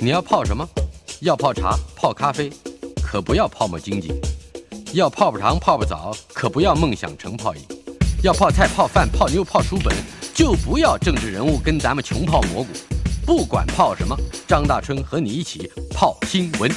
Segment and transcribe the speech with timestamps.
[0.00, 0.64] 你要泡什么？
[1.22, 2.48] 要泡茶、泡咖啡，
[3.02, 4.12] 可不要泡沫经济；
[4.92, 7.60] 要泡泡糖、泡泡澡，可不要梦想成泡影；
[8.22, 9.92] 要泡菜、泡饭、泡妞、泡书本，
[10.32, 12.68] 就不要政治人物跟咱们穷泡蘑菇。
[13.26, 14.16] 不管泡什么，
[14.46, 16.70] 张大春和你一起泡新闻。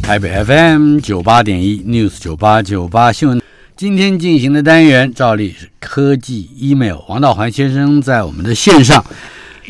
[0.00, 3.42] 台北 FM 九八点一 News 九八九八新闻，
[3.76, 6.98] 今天进行的单元照例是科技 email。
[7.08, 9.04] 王道环先生在我们的线上，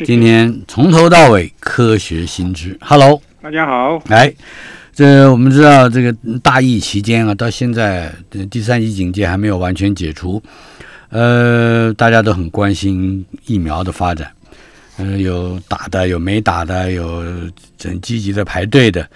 [0.01, 2.75] 今天从头到尾科学新知。
[2.81, 4.01] Hello，大家好。
[4.07, 4.33] 来，
[4.91, 10.41] 这我们知道这个大疫期间啊，到现在呃第三级警戒还没有完全解除，
[11.09, 14.31] 呃，大家都很关心疫苗的发展，
[14.97, 17.23] 呃，有打的，有没打的，有
[17.79, 19.07] 很积极的排队的。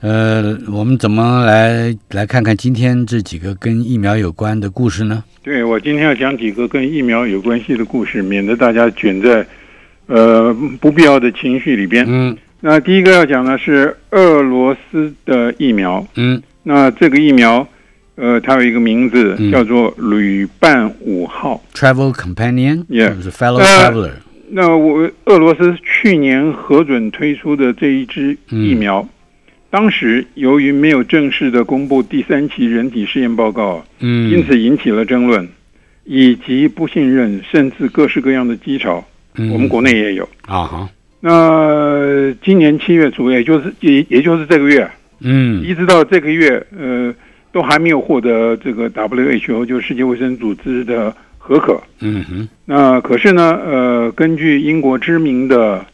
[0.00, 5.24] 呃，我们怎么来来看看今天这几个跟疫苗有关的故事呢？
[5.42, 9.44] 对我今天要讲几个跟疫苗有关系的故事，免得大家卷在
[10.08, 12.04] 呃不必要的情绪里边。
[12.08, 16.04] 嗯那第一个要讲的是俄罗斯的疫苗。
[16.16, 17.66] 嗯那这个疫苗，
[18.16, 21.62] 呃，它有一个名字嗯叫做旅伴五号。
[21.72, 24.10] ，Travel Companion，Yeah 就是 Fellow 呃 Traveler，
[24.50, 29.08] 那我俄罗斯去年核准推出的这一支疫苗，
[29.70, 35.48] 当时由于没有正式的公布第三期人体试验报告，嗯，因此引起了争论，
[36.04, 39.06] 以及不信任，甚至各式各样的激潮。
[39.38, 39.50] 嗯。
[39.50, 40.28] 我们国内也有。
[40.46, 40.88] 啊哈，
[41.20, 44.88] 那今年七月初，也就是也也就是这个月，
[45.20, 45.62] 嗯。
[45.64, 47.14] 一直到这个月，呃，
[47.50, 51.80] 都还没有获得这个 WHO 就世界卫生组织的合可。
[52.00, 55.84] 嗯哼，那可是呢，呃，根据英国知名的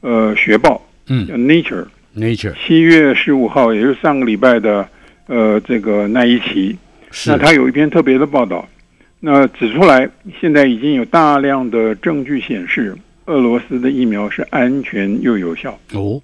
[0.00, 1.26] 呃学报嗯。
[1.26, 4.86] 叫 Nature，，Nature 七月十五号，也就是上个礼拜的
[5.26, 6.76] 呃这个那一期，
[7.26, 8.68] 那他有一篇特别的报道，
[9.26, 10.06] 那指出来，
[10.38, 12.94] 现在已经有大量的证据显示，
[13.24, 15.78] 俄罗斯的疫苗是安全又有效。
[15.94, 16.20] 哦，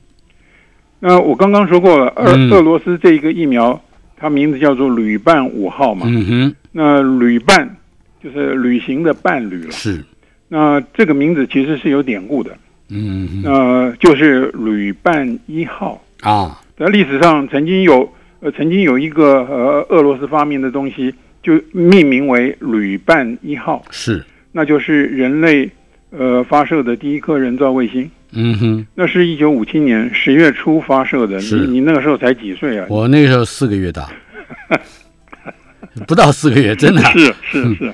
[0.98, 3.81] 那我刚刚说过了，俄、嗯俄罗斯这一个疫苗，
[4.19, 6.05] 它名字叫做旅伴五号嘛。
[6.11, 7.75] 嗯哼，那旅伴
[8.22, 9.71] 就是旅行的伴侣了。
[9.71, 10.05] 是，
[10.49, 12.55] 那这个名字其实是有典故的，
[12.91, 16.05] 嗯哼那就是旅伴一号。
[16.21, 25.71] 啊，在历史上曾经有呃曾经有一个呃俄罗斯发明的东西，就命名为旅伴一号，是，那就是人类
[26.11, 28.11] 呃发射的第一颗人造卫星。
[28.33, 31.67] 嗯哼，那是一九五七年十月初发射的，是。
[31.67, 32.87] 你你那个时候才几岁啊？
[32.89, 34.09] 我那个时候四个月大，
[36.06, 37.03] 不到四个月，真的。
[37.03, 37.93] 啊，是是是。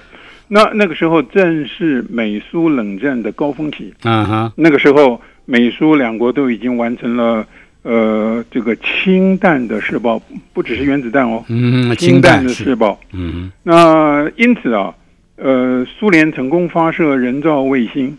[0.48, 7.46] 那那个时候正是美苏冷战的高峰期，嗯哼，那个时候美苏两国都已经完成了
[7.82, 10.20] 呃这个氢弹的试爆，
[10.56, 12.98] 不只是原子弹哦，嗯，氢氢弹的试爆。
[13.12, 14.94] 嗯那因此啊，
[15.36, 18.16] 呃，苏联成功发射人造卫星，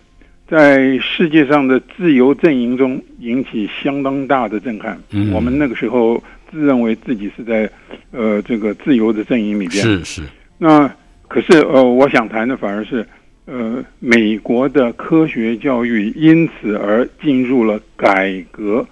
[0.48, 4.96] 在世界上的自由阵营中引起相当大的震撼。
[5.10, 7.68] 嗯我们那个时候自认为自己是在
[8.12, 9.84] 呃这个自由的阵营里，边。
[9.84, 10.22] 是是，
[10.60, 10.88] 那
[11.28, 13.04] 可是呃，我想谈的反而是
[13.46, 18.86] 呃，美国的科学教育因此而进入了改革，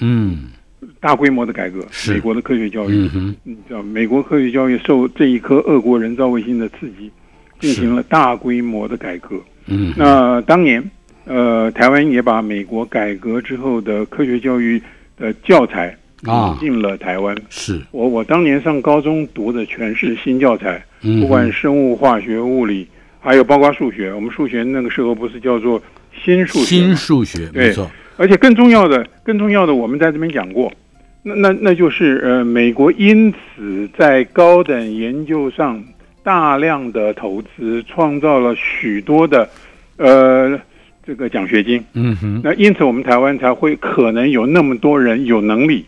[0.00, 0.50] 嗯
[1.00, 1.86] 大规模的改革。
[2.08, 3.08] 美国的科学教育，
[3.42, 7.10] 你知道，美国科学教育受这一颗俄国人造卫星的刺激，
[7.58, 9.36] 进行了大规模的改革。
[9.66, 10.82] 嗯，那当年，
[11.24, 14.82] 呃，台湾也把美国改革之后的科学教育
[15.16, 17.36] 的教材啊引进了台湾。
[17.50, 22.88] 是，我我当年上高中读的全是新教材，嗯，不管生物、化学、物理，
[23.20, 24.12] 还有包括数学。
[24.12, 25.80] 我们数学那个时候不是叫做
[26.24, 26.96] 新数学新？
[26.96, 27.88] 数学，没错，
[28.20, 30.70] 而且更重要的，更重要的，我们在这边讲过，
[31.22, 35.82] 那那那就是呃，美国因此在高等研究上
[36.22, 39.48] 大量的投资，创造了许多的
[39.96, 40.60] 呃
[41.02, 41.82] 这个奖学金。
[41.94, 45.86] 嗯哼，那因此我们台湾才会可能有那么多人有能力，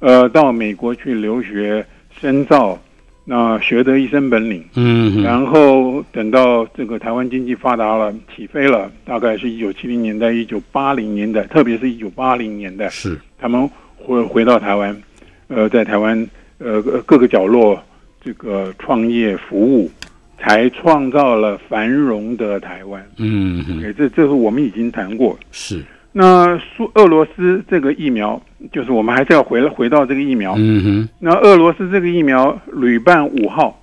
[0.00, 1.86] 呃，到美国去留学
[2.20, 2.76] 深造，
[3.24, 4.64] 那学得一身本领。
[4.74, 15.02] 嗯，然后等到这个台湾经济发达了、起飞了，大概是一九七零年代、一九八零年代，特别是一九八零年代，是，他们回回到台湾，
[15.48, 16.28] 呃，在台湾
[16.58, 17.80] 呃各个角落
[18.20, 19.90] 这个创业服务，
[20.38, 23.04] 才创造了繁荣的台湾。
[23.18, 25.38] 嗯，OK，这这是我们已经谈过。
[25.52, 30.54] 是，那苏俄罗斯这个疫苗，就是我们还是要回回到这个疫苗。
[30.58, 33.82] 嗯哼，那俄罗斯这个疫苗旅伴五号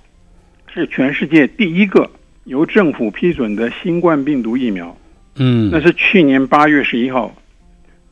[0.72, 2.08] 是全世界第一个
[2.44, 4.96] 由政府批准的新冠病毒疫苗，
[5.36, 7.34] 嗯，那是去年八月十一号。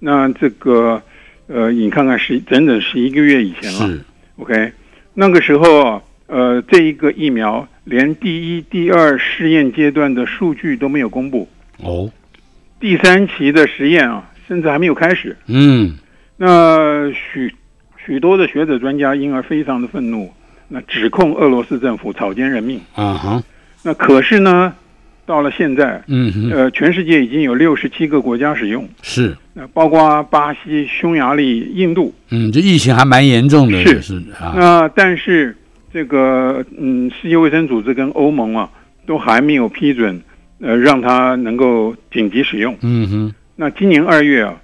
[0.00, 1.00] 那这个
[1.46, 3.86] 呃，你看看十整整十一个月以前了。
[3.86, 4.00] 是
[4.36, 4.72] ，OK，
[5.14, 11.48] 那个时候啊呃，这一个疫苗连第一、第二试验阶段的数据都没有公布，
[11.82, 12.10] 哦，
[12.80, 15.36] 第三期的实验啊，甚至还没有开始。
[15.46, 15.96] 嗯。
[16.36, 17.52] 那许
[18.06, 20.32] 许多的学者专家因而非常的愤怒，
[20.68, 22.80] 那指控俄罗斯政府草菅人命。
[22.94, 23.42] 啊哈，
[23.82, 24.72] 那可是呢，
[25.26, 32.14] 到了现在，嗯哼，呃，全世界已经有六十七个国家使用，是，那包括巴西、匈牙利、印度。
[32.30, 34.00] 嗯，这疫情还蛮严重的，是。
[34.00, 35.56] 是啊，那但是
[35.92, 38.70] 这个嗯，世界卫生组织跟欧盟啊，
[39.06, 40.22] 都还没有批准，
[40.60, 42.76] 呃，让它能够紧急使用。
[42.82, 44.54] 嗯哼，那今年二月啊，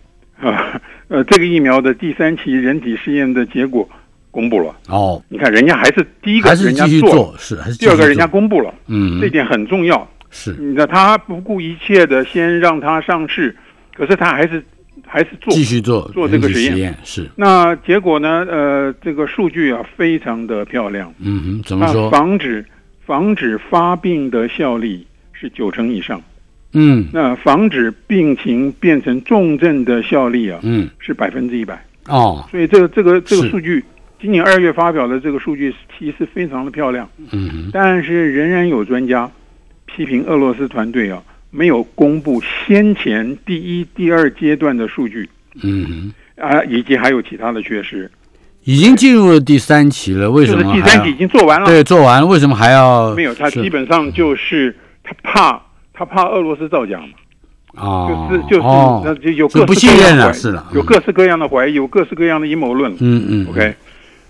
[0.40, 3.88] 啊， 呃，这个疫苗的第三期人体试验的结果
[4.30, 4.74] 公布了。
[4.88, 10.08] 哦，你看，人家还是第一个还是人家做，做，是还是第二个人家公布了，嗯，这点很重要。
[10.30, 13.54] 是，你他不顾一切的先让它上市，
[13.96, 14.60] 可是他还是
[15.06, 15.62] 还是做继。
[15.62, 18.44] 续做做这个实验实验是，那结果呢？
[18.50, 21.14] 呃，这个数据啊，非常的漂亮。
[21.20, 22.10] 嗯哼，怎么说？
[22.10, 22.66] 防止
[23.06, 25.06] 防止发病的效力
[25.44, 26.22] 是九成以上，
[26.72, 27.06] 嗯。
[27.12, 31.84] 那防止病情变成重症的效力啊嗯，是百分之一百。
[32.06, 33.84] 哦，所以这个这个这个数据，
[34.20, 39.30] 今年二月发表的这个数据其实非常的漂亮，嗯，但是仍然有专家
[39.84, 45.28] 批评俄罗斯团队啊没有公布先前第一、第二阶段的数据。
[45.62, 48.10] 嗯，啊，以及还有其他的缺失。
[48.64, 53.14] 已经进入了第三期了，为什么第三期已经做完了，对做完了，为什么还要？
[53.14, 55.62] 没有，他基本上就是他怕
[55.92, 57.08] 他怕俄罗斯造假嘛。
[57.76, 62.92] 哦，就是就是哦那就有各式信任了，各样的怀是的，有各式各样的怀疑，有各式各样的阴谋论。
[63.00, 63.74] 嗯嗯 OK，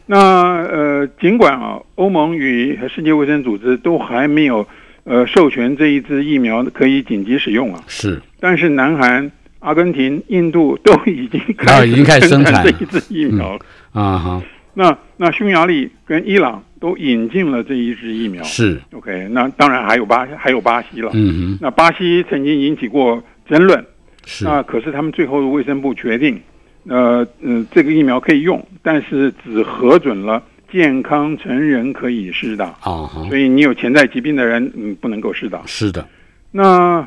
[0.06, 0.18] 那
[0.62, 4.66] 呃，尽管啊，欧盟与世界卫生组织都还没有
[5.04, 13.58] 呃授权这一支疫苗可以紧急使用啊，是但是南韩、阿根廷、印度都已经啊开始已经开始生产这一支疫苗了。
[13.92, 14.42] 啊哈
[14.72, 18.42] 那那匈牙利跟伊朗都引进了这一支疫苗。
[18.44, 21.10] 是 OK，那当然还有巴还有巴西了。
[21.14, 23.84] 嗯哼那巴西曾经引起过争论，
[24.26, 26.40] 是那可是他们最后的卫生部决定，
[26.88, 35.62] 呃嗯、这个疫苗可以用，但是只核准了健康成人可以施打，啊哈所以你有潜在疾病的人，嗯，不能够施打。
[35.66, 36.06] 是的
[36.50, 37.06] 那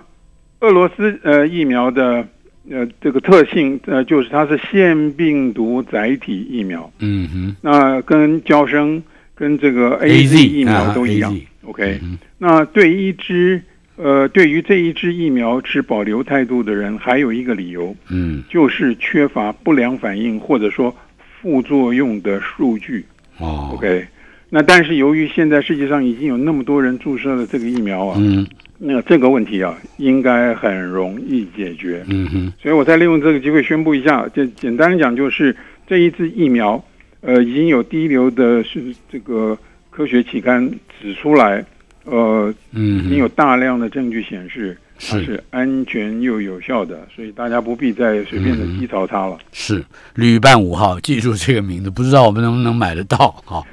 [0.61, 2.25] 俄罗斯呃疫苗的
[2.69, 7.55] 呃这个特性呃就是它是腺病毒载体疫苗，嗯哼。
[7.61, 9.01] 那跟胶生
[9.35, 11.35] 跟这个 A AZ 疫苗啊都一样。
[11.63, 13.61] OK，、嗯那对一支
[13.95, 18.43] 呃对于这一支疫苗持保留态度的人，还有一个理由，嗯。
[18.49, 23.05] 就是缺乏不良反应或者说副作用的数据。
[23.37, 23.71] 哦。
[23.73, 24.05] OK，
[24.49, 28.45] 那但是由于现在世界上已经有那么多人注射了这个疫苗啊，嗯
[28.77, 32.03] 那这个问题啊，应该很容易解决。
[32.09, 35.55] 嗯哼所以我再利用这个机会宣布一下，就简单的讲就是
[35.87, 36.83] 这一次疫苗，
[37.21, 39.57] 呃，已经有第一流的是这个
[39.89, 40.69] 科学期刊
[41.01, 41.65] 指出来，
[42.05, 49.37] 呃，嗯已经有大量的证据显示它是是安全又有效的，所以大家不必再随便的嗯击槽它了。
[49.51, 49.83] 是
[50.15, 53.35] 旅伴五号，记住这个名字，不知道我们能不能买得到？
[53.45, 53.65] 好，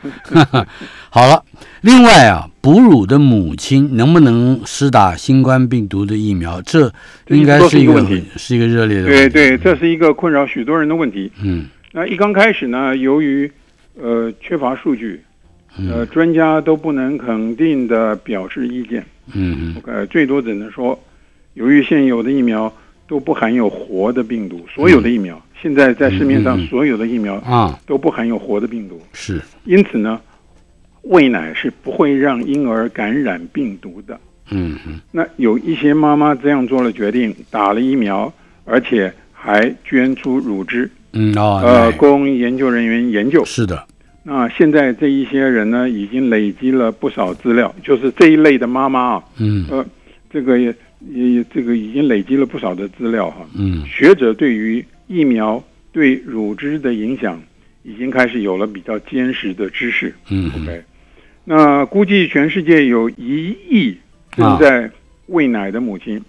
[1.11, 1.43] 好了。
[1.81, 6.61] 另外啊，哺乳的母亲能不能施打新冠病毒的疫苗？
[6.62, 6.91] 这
[7.29, 9.32] 应该是一个问题是一个热烈的对问题。
[9.32, 11.31] 对，这是一个困扰许多人的问题。
[11.43, 13.50] 嗯那一刚开始呢，由于
[14.00, 15.23] 呃缺乏数据，
[15.76, 19.05] 呃，嗯专家都不能肯定的表示意见。
[19.32, 20.99] 嗯呃，最多只能说，
[21.55, 22.73] 由于现有的疫苗
[23.09, 27.78] 都不含有活的病毒，所有的疫苗、现在在市面上所有的疫苗啊。
[27.87, 29.40] 都不含有活的病毒，是。
[29.64, 30.21] 因此呢，
[31.02, 34.19] 喂奶是不会让婴儿感染病毒的。
[34.50, 38.31] 嗯哼那有一些妈妈这样做了决定，打了疫苗，
[38.64, 43.45] 而且还捐出乳汁，嗯哦呃，供研究人员研究。
[43.45, 43.83] 是的。
[44.23, 49.67] 那现在这一些人呢，已经累积了不少资料，就是这一类的妈妈啊，嗯。
[49.71, 49.85] 呃，
[50.31, 50.59] 这个
[51.11, 53.46] 也也这个已经累积了不少的资料哈。
[53.56, 57.40] 嗯学者对于疫苗对乳汁的影响，
[57.82, 60.14] 已经开始有了比较坚实的知识。
[60.30, 60.82] 嗯 OK，
[61.44, 63.96] 那估计全世界有一亿
[64.37, 64.90] 正在
[65.26, 66.20] 喂奶的母亲，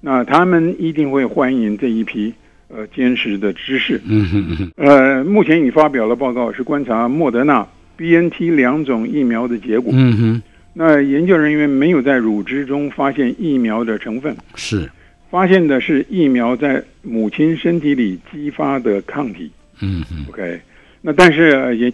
[0.00, 2.32] 那他们一定会欢迎这一批
[2.68, 4.00] 呃坚实的知识。
[4.04, 7.66] 嗯哼嗯哼呃，目前已发表了报告，是观察莫德纳、
[7.96, 9.92] BNT 两种疫苗的结果。
[9.94, 10.42] 嗯哼
[10.78, 14.86] 那研究人员没有在乳汁中发现疫苗的成分，是
[15.30, 19.50] 发现的是疫苗在母亲身体里激发的抗体。
[19.80, 20.60] 嗯哼 OK，
[21.00, 21.90] 那但是呃研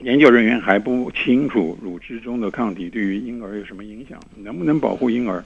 [0.00, 5.42] 研究人员还不清楚乳汁中的抗体对于婴儿有什么影响，能不能保护婴儿？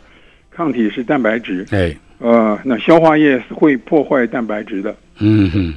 [0.51, 4.97] 抗体是蛋白质，哎呃，那消化液是会破坏蛋白质的。
[5.21, 5.75] 嗯哼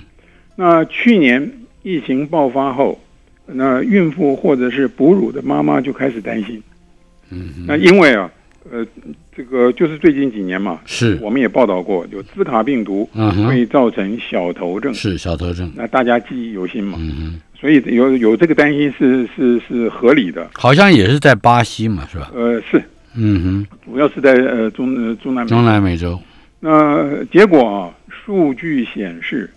[0.56, 1.48] 那去年
[1.84, 3.00] 疫情爆发后，
[3.46, 6.62] 那孕妇或者是哺乳的妈妈就开始担心，
[7.34, 8.30] 嗯那因为啊，
[8.72, 8.86] 呃，
[9.36, 20.50] 这个就是最近几年嘛，是，我们也报道过，有兹卡病毒嗯哼，会造成小头症，是小头症，那大家记忆犹新嘛，嗯哼，所以有有这个担心是是是合理的。
[20.54, 22.32] 好像也是在巴西嘛，是吧？
[22.34, 22.82] 呃，是，
[23.16, 23.68] 嗯哼。
[23.86, 25.46] 主要是在呃中呃中南。
[25.46, 26.20] 中南美洲，
[26.60, 29.50] 那结果啊，数据显示，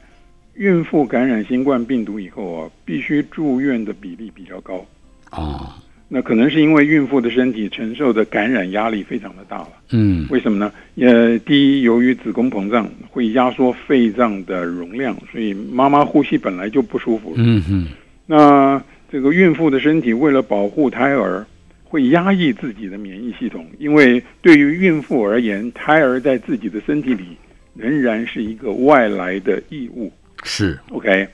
[0.55, 4.85] 孕妇感染新冠病毒以后啊，必须住院的比例比较高。
[5.31, 5.71] 哦，
[6.09, 9.69] 那可能是因为孕妇的身体承受的感染压力非常的大了。
[9.91, 10.73] 嗯为什么呢？
[10.97, 17.37] 呃，第一，由于子宫膨胀会压缩肺脏的容量，所以妈妈呼吸本来就不舒服了。
[17.39, 17.87] 嗯哼，
[18.27, 21.45] 那这个孕妇的身体为了保护胎儿，
[21.85, 27.37] 会压抑自己的免疫系统，因为对于孕妇而言，胎儿在自己的身体里
[27.75, 30.13] 仍然是一个外来的异物。
[30.43, 31.27] 是，OK，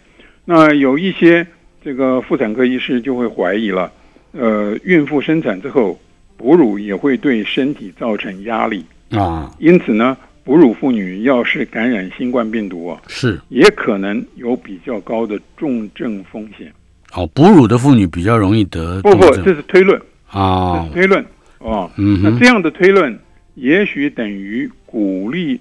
[0.45, 1.47] 那有一些
[1.83, 3.91] 这个妇产科医师就会怀疑了，
[4.33, 6.01] 呃，孕妇生产之后，
[6.37, 16.73] 哺乳也会对身体造成压力，啊，因此呢，哺乳妇女要是感染新冠病毒啊，是，也可能有比较高的重症风险。
[17.15, 20.01] 哦，哺乳的妇女比较容易得不不，这是推论，
[20.33, 21.25] 这啊是，推论
[21.59, 21.91] 哦。
[21.97, 23.17] 嗯哼，那这样的推论，
[23.55, 25.61] 也许等于鼓励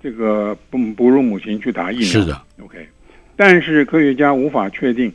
[0.00, 2.06] 这个哺哺乳母亲去打疫苗。
[2.06, 2.86] 是的，OK，
[3.34, 5.12] 但是科学家无法确定，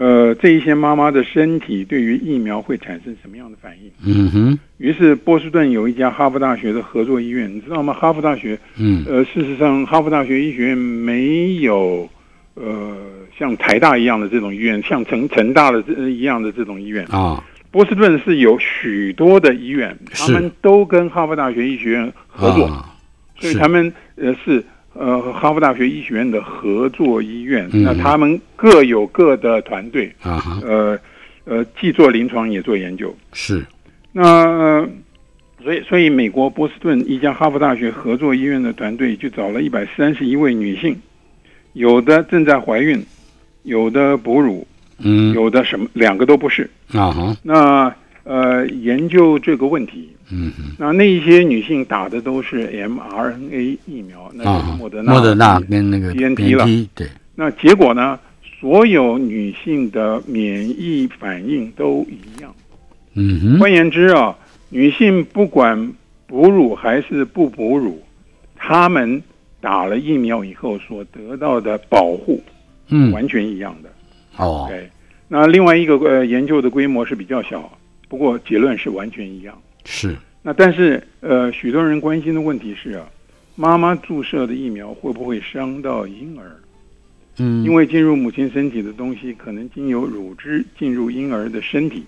[0.00, 3.90] 呃，这一些妈妈的身体对于疫苗会产生什么样的反应。
[4.02, 7.92] 嗯哼，于是波士顿有一家哈佛大学的合作医院，你知道吗？
[7.92, 12.08] 哈佛大学，嗯呃，事实上哈佛大学医学院没有
[12.54, 12.96] 呃
[13.38, 17.04] 像台大一样的这种医院，像成成大的这一样的这种医院。
[17.10, 22.86] 啊，波士顿是有许多的医院，他们都跟哈佛大学医学院合作，啊
[23.38, 27.68] 所以他们呃是呃哈佛大学医学院的合作医院。
[27.72, 30.98] 嗯那他们各有各的团队，啊哈，呃
[31.44, 33.14] 呃，既做临床也做研究。
[33.32, 33.64] 是，
[34.12, 34.88] 那、呃
[35.62, 40.98] 所以所以美国波士顿一家哈佛大学合作医院的团队就找了一百三十一位女性，
[41.74, 43.04] 有的正在怀孕，
[43.64, 44.66] 有的哺乳，
[45.00, 46.70] 嗯有的什么两个都不是。
[46.94, 47.94] 啊哈，那
[48.24, 54.44] 呃，研究这个问题，嗯哼，那那一些女性打的都是 mRNA 疫苗，那
[54.78, 55.12] 莫德纳。
[55.12, 58.18] 莫德纳跟那个 BNT 了对，那结果呢？
[58.60, 62.54] 所有女性的免疫反应都一样。
[63.14, 64.36] 嗯哼，换言之啊，
[64.68, 65.92] 女性不管
[66.26, 68.02] 哺乳还是不哺乳，
[68.54, 69.22] 她们
[69.62, 72.42] 打了疫苗以后所得到的保护
[72.88, 73.90] 嗯，完全一样的。
[74.36, 74.90] 哦，OK，
[75.26, 77.72] 那另外一个呃研究的规模是比较小，
[78.08, 79.56] 不过结论是完全一样。
[79.92, 83.04] 是，那但是呃，许多人关心的问题是啊，
[83.56, 86.52] 妈妈注射的疫苗会不会伤到婴儿？
[87.38, 92.04] 嗯，因为进入母亲身体的东西可能经由乳汁进入婴儿的身体。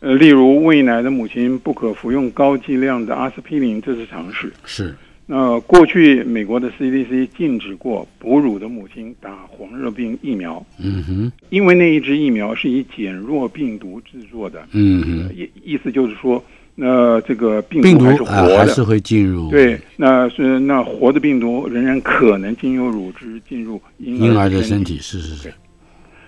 [0.00, 4.52] 呃，例如喂奶的母亲不可服用高剂量的阿司匹林，这是常识。
[4.64, 4.94] 是，
[5.26, 14.66] 那过去美国的 CDC 禁止过哺乳的母亲打黄热病疫苗，嗯哼，因为那一支疫苗是以减弱病毒制作的。
[14.72, 16.44] 嗯哼，意意思就是说，
[16.76, 25.54] 那这个病病毒毒还是活啊还，是会进入对，那是那活的病毒仍然可能经由乳汁进入婴婴儿的身身体，是是是，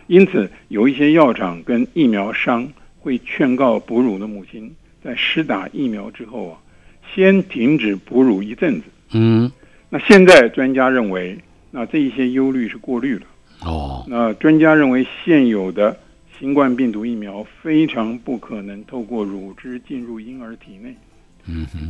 [0.07, 2.69] 因此有一些药厂跟疫苗商
[3.01, 4.73] 会劝告哺乳的母亲，
[5.03, 6.59] 在施打疫苗之后啊，
[7.15, 8.85] 先停止哺乳一阵子。
[9.13, 9.51] 嗯，
[9.89, 11.37] 那现在专家认为，
[11.71, 13.23] 那这一些忧虑是过滤了。
[13.65, 15.97] 哦，那专家认为，现有的
[16.39, 20.95] 新冠病毒疫苗非常不可能透过乳汁进入婴儿体内。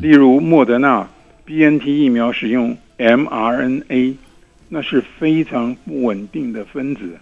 [0.02, 1.08] 例如莫德纳
[1.46, 4.14] BNT 疫苗使用 mRNA，
[4.68, 7.16] 那是非常不稳定的分子，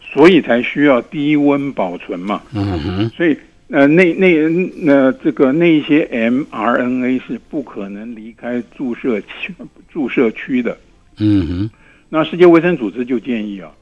[0.00, 2.42] 所以才需要低温保存嘛。
[2.54, 3.36] 嗯哼，所以
[3.68, 4.48] 呃，那那
[4.82, 9.52] 那这个那一些 mRNA 是不可能离开注射区
[9.90, 10.78] 注射区的。
[11.18, 11.70] 嗯哼，
[12.08, 13.72] 那世界卫生组织就建议啊，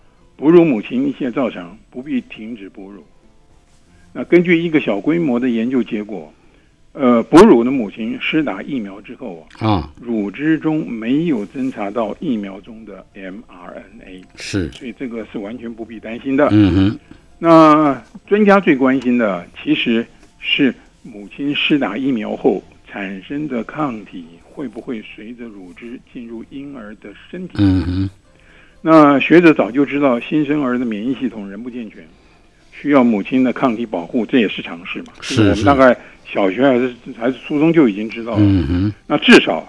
[0.42, 3.04] 哺乳母亲一切照常不必停止哺乳。
[4.12, 6.34] 那根据一个小规模的研究结果，
[6.94, 16.49] 呃，哺乳的母亲施打疫苗之后啊，啊，乳汁中没有侦查到疫苗中的 mRNA，是，所以这个是完全不必担心的。
[16.50, 16.99] 嗯哼，
[17.38, 20.04] 那专家最关心的其实
[20.40, 27.54] 是母亲施打疫苗后产生的抗体会不会随着乳汁进入婴儿的身体。
[27.58, 28.11] 嗯哼，
[28.84, 32.04] 那学者早就知道新生儿的免疫系统仍不健全，
[32.72, 35.12] 需要母亲的抗体保护，这也是常识嘛。
[35.20, 38.38] 是这个我们大概小学还是还是初中就已经知道了。
[38.40, 39.64] 嗯哼，那至少，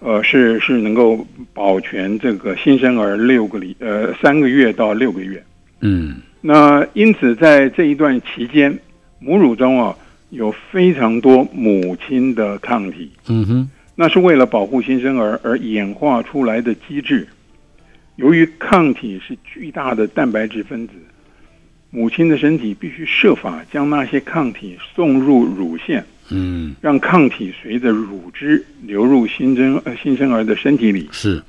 [0.00, 5.42] 呃，是是能够保全这个新生儿六个礼呃三个月到六个月。
[5.80, 8.78] 嗯，那因此在这一段期间，
[9.18, 9.96] 母乳中啊
[10.28, 17.26] 有非常多母亲的抗体，嗯哼，那是为了保护新生儿而演化出来的机制。
[18.18, 20.94] 由于抗体是巨大的蛋白质分子，
[21.90, 31.08] 母亲的身体必须设法将那些抗体送入乳腺，嗯，让抗体随着乳汁流入新生呃新生儿的身体里。
[31.12, 31.40] 是，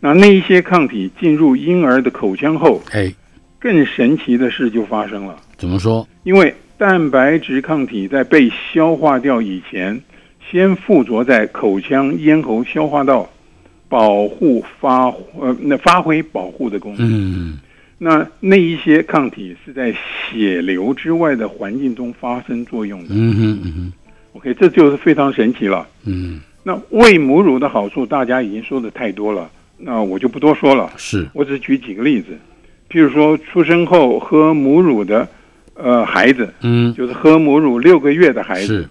[0.00, 3.10] 那那一些抗体进入婴儿的口腔后，哎，
[3.58, 5.34] 更神奇的事就发生了。
[5.56, 6.06] 怎么说？
[6.24, 9.98] 因为蛋白质抗体在被消化掉以前，
[10.50, 13.28] 先附着在口腔、咽喉消化道，
[13.88, 15.06] 保护发
[15.38, 17.08] 呃那发挥保护的功能。
[17.08, 17.58] 嗯
[18.00, 19.92] 那那一些抗体是在
[20.30, 23.06] 血流之外的环境中发生作用的。
[23.10, 23.92] 嗯哼嗯哼
[24.34, 25.84] OK，这就是非常神奇了。
[26.04, 30.92] 嗯，那喂母乳的好处，大家已经说的太多了，那我就不多说了。
[30.96, 32.38] 是，我只举几个例子，
[32.88, 35.26] 譬如说出生后喝母乳的
[35.74, 38.88] 呃孩子，嗯就是喝母乳六个月的孩子，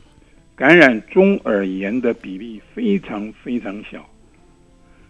[0.53, 4.05] 感染中耳炎的比例非常非常小，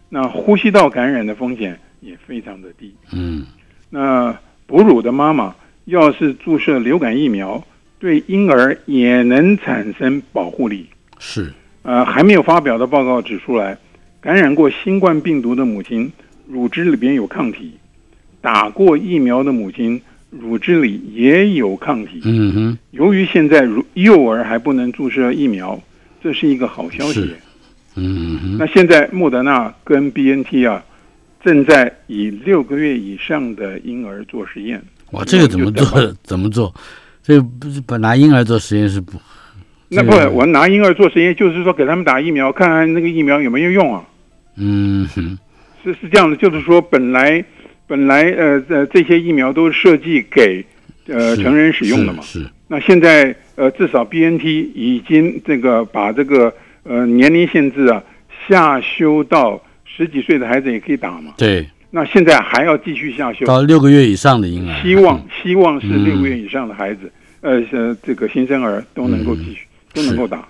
[0.09, 2.93] 那呼吸道感染的风险也非常的低。
[3.11, 3.45] 嗯
[3.89, 7.63] 那哺乳的妈妈要是注射流感疫苗，
[7.99, 10.85] 对婴儿也能产生保护力。
[11.19, 13.77] 是，呃，还没有发表的报告指出来，
[14.19, 16.11] 感染过新冠病毒的母亲
[16.47, 17.73] 乳汁里边有抗体，
[18.41, 22.21] 打过疫苗的母亲乳汁里也有抗体。
[22.25, 25.81] 嗯哼由于现在乳幼儿还不能注射疫苗，
[26.21, 27.37] 这是一个好消息是。
[27.97, 30.83] 嗯哼，那现在莫德纳跟 B N T 啊，
[31.43, 34.81] 正在以六个月以上的婴儿做实验。
[35.11, 35.85] 哇，这个怎么做？
[36.23, 36.73] 怎么做？
[37.23, 39.13] 这个不是本拿婴儿做实验是不？
[39.89, 44.03] 那不，我拿婴儿做实验，就是说给他们打疫苗，看看那个疫苗有没有用啊？
[44.57, 45.37] 嗯哼，
[45.83, 47.43] 是是这样的，就是说本来
[47.87, 50.65] 本来呃呃这些疫苗都是设计给
[51.07, 52.21] 呃成人使用的嘛。
[52.21, 56.53] 是，是那现在呃至少 B N T 已经这个把这个
[56.87, 58.03] 呃年龄限制啊
[58.47, 61.33] 下修到十几岁的孩子也可以打嘛。
[61.37, 70.47] 对，那现在还要继续下修，到六个月以上的婴儿，希望希望是嗯六个月以上的孩子，呃呃这个新生儿都能够继续、都能够打。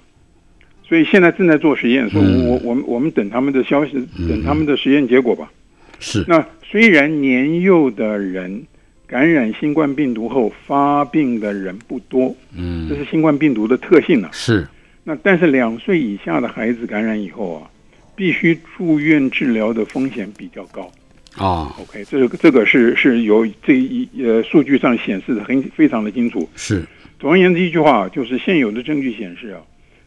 [0.88, 2.48] 所以现在正在做实验，所以嗯。
[2.48, 4.30] 我我们我们等他们的消息，嗯。
[4.30, 5.52] 等他们的实验结果吧。
[6.00, 8.64] 是，那虽然年幼的人
[9.06, 12.88] 感染新冠病毒后发病的人不多，嗯。
[12.88, 14.66] 这嗯是新冠病毒的特性呢、是，
[15.08, 17.72] 那但是两岁以下的孩子感染以后啊，
[18.14, 20.92] 必须住院治疗的风险比较高。
[21.38, 26.50] 啊 OK，这个这个是是有这一呃数据上显示的很非常的清楚。
[26.58, 26.86] 是，
[27.22, 29.62] 总而言之，一句话就是现有的证据显示啊，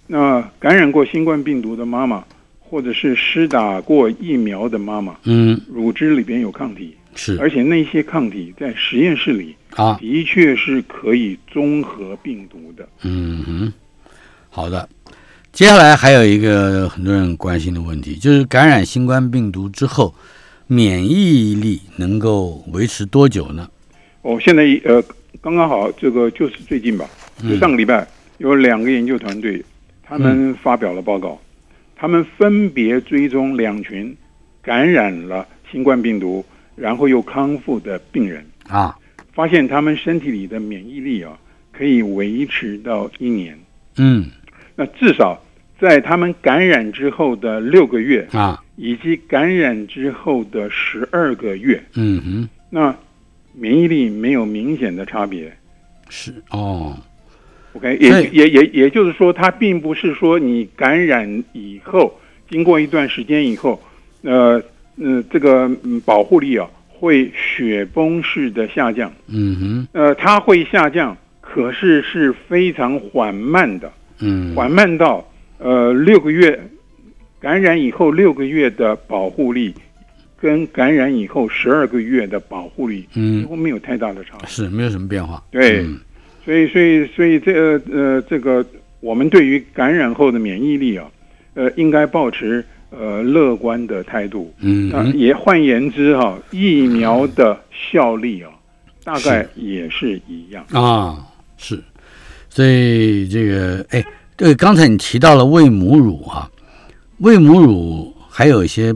[0.06, 2.22] 那感染过新冠病毒的妈妈，
[2.58, 12.86] 或者是施打过疫苗的妈妈，嗯乳汁里边有抗体，是而且那些抗体在实验室里啊，的确是可以综合病毒的。
[13.02, 13.72] 嗯哼，
[14.50, 14.88] 好的。
[15.52, 20.14] 接下来还有一个很多人关心的问题，就是感染新冠病毒之后，
[20.66, 23.68] 免疫力能够维持多久呢？
[24.22, 25.02] 哦，现在呃
[25.40, 27.04] 刚刚好，这个就是最近吧，
[27.42, 28.06] 就嗯上个礼拜
[28.38, 29.64] 有两个研究团队，
[30.04, 31.40] 他们发表了报告，
[31.96, 34.16] 他们分别追踪两群
[34.62, 36.44] 感染了新冠病毒
[36.76, 38.96] 然后又康复的病人，啊，
[39.32, 41.36] 发现他们身体里的免疫力啊
[41.72, 43.58] 可以维持到一年，
[43.96, 44.30] 嗯
[44.80, 45.38] 那至少
[45.78, 52.96] 在他们感染之后的六个月，啊，以及感染之后的十二个月，嗯哼，那
[53.52, 55.54] 免疫力没有明显的差别。
[56.08, 56.96] 是哦
[57.74, 63.78] ，OK，也也也也就是说，它并不是说你感染以后，经过一段时间以后，
[64.22, 64.62] 呃
[64.96, 75.26] 呃，这个嗯保护力啊会雪崩式的下降，嗯哼，呃，它会下降，可是是非常缓慢的，嗯，缓慢到
[75.58, 76.58] 呃六个月
[77.40, 79.74] 感染以后六个月的保护力，
[80.40, 84.38] 跟感染以后十二个月的保护力嗯几嗯乎没有太大的差。
[84.46, 85.42] 是没有什么变化。
[85.50, 85.98] 对嗯
[86.42, 88.64] 所以，所以，所以这个呃，这个
[89.00, 91.06] 我们对于感染后的免疫力啊，
[91.54, 94.52] 呃，应该保持呃乐观的态度。
[94.58, 98.50] 嗯哼也换言之哈、疫苗的效力啊，
[99.04, 100.64] 大概也是一样。
[100.72, 101.26] 啊，
[101.58, 101.80] 是，
[102.60, 104.04] 所以这个哎，
[104.36, 106.46] 对，刚才你提到了喂母乳啊，
[107.20, 108.94] 喂母乳还有一些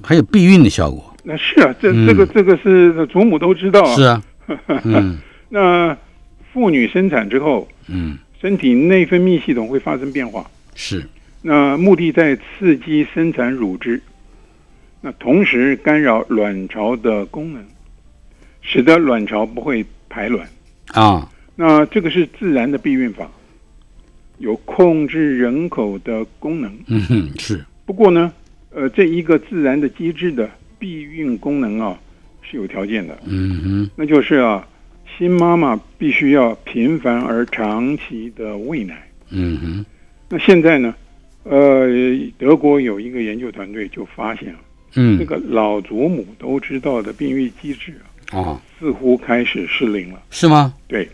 [0.00, 1.12] 还有避孕的效果。
[1.24, 3.94] 那是啊，这嗯这个这个是祖母都知道啊。
[3.96, 4.22] 是啊，
[4.84, 5.18] 嗯。
[5.48, 5.96] 那
[6.52, 11.04] 妇女生产之后，嗯，身体内分泌系统会发生变化，是，
[11.42, 14.00] 那目的在刺激生产乳汁，
[15.00, 17.64] 那同时干扰卵巢的功能，
[18.62, 20.48] 使得卵巢不会排卵。
[20.92, 23.28] 啊，那这个是自然的避孕法。
[24.38, 26.70] 有控制人口的功能。
[26.88, 28.30] 嗯哼，是，不过呢，
[28.68, 30.46] 呃，这一个自然的机制的
[30.78, 31.98] 避孕功能啊
[32.42, 34.68] 是有条件的，嗯哼，那就是啊，
[35.16, 39.08] 新妈妈必须要频繁而长期的喂奶。
[39.30, 39.86] 嗯哼，
[40.28, 40.94] 那现在呢，
[41.44, 41.88] 呃，
[42.36, 44.58] 德国有一个研究团队就发现了，
[44.96, 47.94] 嗯这，个老祖母都知道的避孕机制
[48.32, 50.22] 啊，哦，似乎开始失灵了。
[50.30, 50.74] 是吗？
[50.86, 51.08] 对，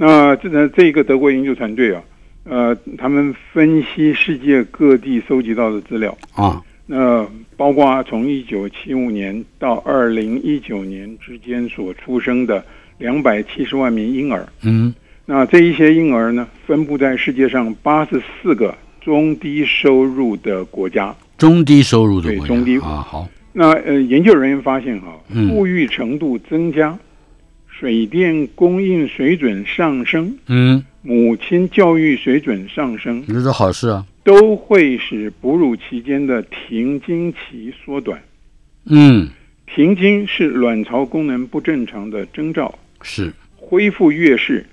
[0.00, 2.00] 那这呢，这个德国研究团队啊，
[2.44, 12.64] 呃，他们分析世界各地收集到的资料，啊，那包括从一九七五年到二零一九年之间所出生的
[12.98, 14.94] 两百七十万名婴儿，嗯，
[15.26, 21.12] 那这一些婴儿呢，分布在世界上八十四个中低收入的国家。
[21.36, 22.78] 中低收入的国家对中低。
[22.78, 25.48] 啊，好，那呃，研究人员发现哈，嗯。
[25.48, 26.96] 富裕程度增加，
[27.78, 38.20] 水电供应水准上升，嗯，母亲教育水准上升，这是好事啊，都会使哺乳期间的停经期缩短。
[38.86, 39.28] 嗯，
[39.72, 43.32] 停经是卵巢功能不正常的征兆，是。
[43.56, 44.64] 恢复月事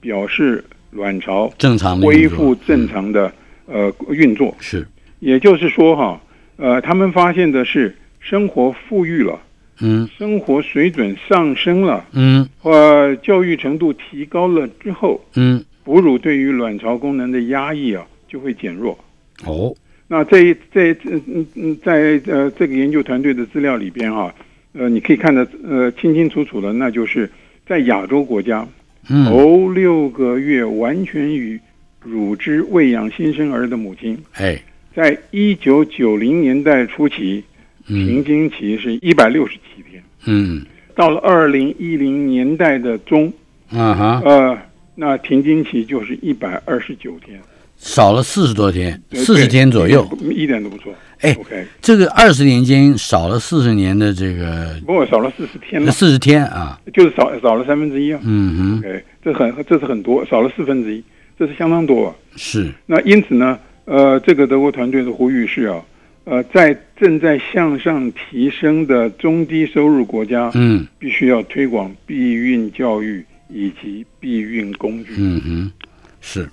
[0.00, 3.30] 表示卵巢正常恢复正常的
[3.66, 4.56] 呃运作。
[4.58, 4.84] 是，
[5.20, 6.20] 也就是说哈，
[6.56, 9.38] 呃，他们发现的是生活富裕了，
[9.80, 10.08] 嗯。
[10.18, 12.48] 生活水准上升了，嗯。
[12.58, 18.98] 或教育程度提高了之后，嗯，哺乳对于卵巢功能的压抑啊就会减弱。
[19.46, 19.74] 哦，
[20.06, 24.34] 那这这嗯嗯嗯，在呃这个研究团队的资料里边啊、
[24.72, 27.30] 呃，你可以看得呃清清楚楚的，那就是
[27.66, 28.66] 在亚洲国家，
[29.08, 31.58] 嗯，头六个月完全与
[32.02, 34.60] 乳汁喂养新生儿的母亲，哎，
[34.94, 37.47] 在一九九零年代初期，嗯
[37.88, 43.32] 平均期是一百六十七天，嗯，到了二零一零年代的中，
[43.70, 44.58] 啊哈，呃，
[44.94, 47.40] 那停经期就是一百二十九天，
[47.78, 50.94] 少了四十多天，四十天左右。，一点都不错。
[51.20, 58.20] 哎，OK，这个二十年间少了四十年的这个不过少了四十天了，四十天啊，就是少少了三分之一啊。
[58.22, 61.02] 嗯哼，OK，这很这是很多，少了四分之一，
[61.38, 62.14] 这是相当多啊。
[62.36, 65.82] 是，那因此呢，呃，这个德国团队的呼吁是啊，
[66.30, 75.14] 呃，在正在向上提升的中低收入国家，嗯必须要推广避孕教育以及避孕工具。
[75.16, 75.72] 嗯哼，
[76.20, 76.50] 是，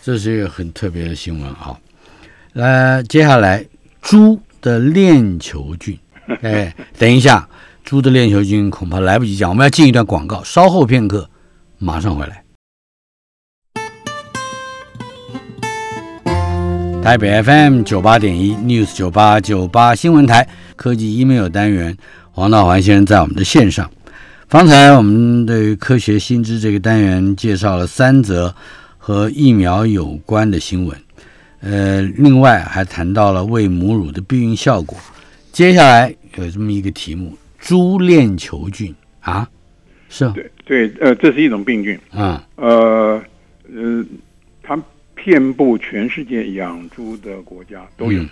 [0.00, 1.78] 这是一个很特别的新闻啊。
[2.54, 3.62] 呃，接下来
[4.00, 5.98] 猪的链球菌，
[6.40, 7.46] 哎，等一下，
[7.84, 11.28] 猪的链球菌恐怕来不及讲，我们要进一段广告，稍后片刻，
[11.78, 12.43] 马上回来。
[17.04, 21.94] 台北 FM 九八点一 News 九八九八新闻台科技 email 单元，
[22.32, 23.90] 黄道环先生在我们的线上。
[24.48, 28.54] 方才我们对科学新知这个单元介绍了三则
[28.96, 30.98] 和疫苗有关的新闻，
[31.60, 34.96] 呃，另外还谈到了喂母乳的避孕效果。
[35.52, 38.94] 接下来有这么一个题目：猪链球菌。
[39.20, 39.46] 啊，
[40.08, 43.22] 是啊，对对，呃，这是一种病菌，嗯呃
[43.74, 44.23] 呃，它
[45.14, 48.22] 遍布全世界养猪的国家都有。
[48.22, 48.28] 嗯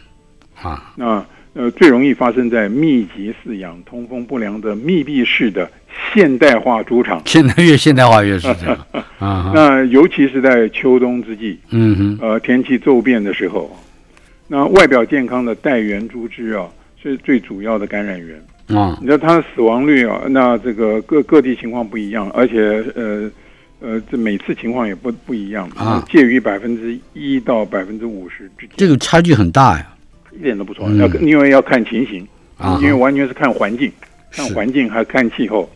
[0.60, 5.68] 啊，那呃，最容易发生在密集饲养、通风不良的密闭式的
[6.12, 7.20] 现代化猪场。
[7.24, 8.78] 现在越现代化越是这样
[9.18, 13.76] 啊，那尤其是在秋冬之际，嗯哼，呃，天气骤变的时候，
[14.46, 16.68] 那外表健康的带源猪只啊，
[17.02, 18.78] 是最主要的感染源。
[18.78, 23.28] 啊，你知道它的死亡率啊，那这个各各地情况不一样，而且呃
[23.82, 26.04] 呃，这每次情况也不不一样啊。
[26.08, 29.94] 介于百分之一到百分之五十之间，这个差距很大呀，
[30.30, 30.86] 一点都不错。
[30.88, 30.98] 嗯。
[30.98, 32.78] 要因为要看情形，啊。
[32.80, 33.90] 因为完全是看环境，
[34.30, 35.68] 看环境还看气候。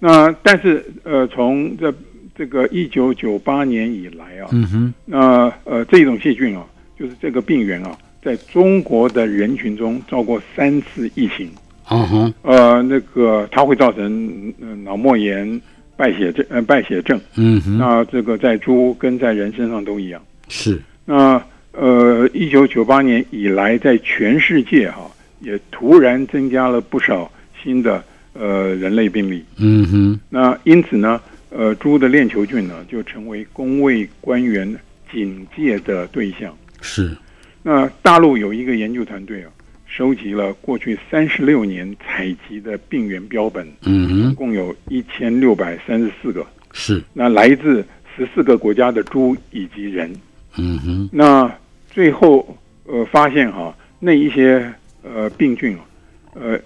[0.00, 1.94] 那但是呃，从这
[2.36, 6.64] 这个一九九八年以来啊，嗯哼，那呃这种细菌啊，
[6.98, 11.50] 就是这个病原啊，在中国的人群中造过三次疫情。
[11.90, 15.60] 嗯哼，呃，那个它会造成、呃、脑膜炎、
[15.98, 17.20] 败血症、呃败血症。
[17.34, 20.22] 嗯哼，那这个在猪跟在人身上都一样。
[20.48, 27.30] 是，那呃，一九九八年以来，在全世界哈、也突然增加了不少
[27.62, 29.44] 新的呃人类病例。
[29.58, 34.72] 嗯哼，那因此呢，呃，猪的链球菌呢就成为公卫官员
[35.12, 36.56] 警戒的对象。
[36.80, 37.16] 是，
[37.62, 39.50] 那大陆有一个研究团队啊，
[39.88, 50.14] 收集了过去三十六年采集的病原标本，嗯哼，共有一千六百三十四个，是，那来自十四个国家的猪以及人。
[50.56, 51.50] 嗯哼，那
[51.90, 54.72] 最后呃发现哈、那一些
[55.02, 55.80] 呃病菌啊，
[56.34, 56.60] 呃，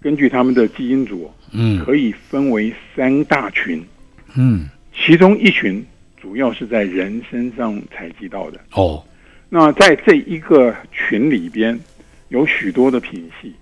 [0.00, 1.84] 根据他们的基因组嗯。
[1.84, 3.84] 可以分为三大群，
[4.36, 4.68] 嗯。
[4.94, 5.84] 其中一群
[6.20, 8.60] 主要是在人身上采集到的。
[8.72, 9.02] 哦，
[9.48, 11.78] 那在这一个群里边，
[12.30, 13.52] 有许多的品系，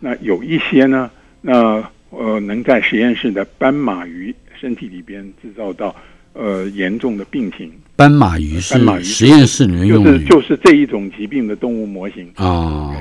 [0.00, 5.94] 那有一些呢，那呃能在实验室的斑马鱼身体里边制造到
[6.32, 12.30] 呃严重的病情，斑马鱼是斑马鱼实验室里面用的就是就是这一种疾病的动物模型。
[12.36, 12.94] 哦，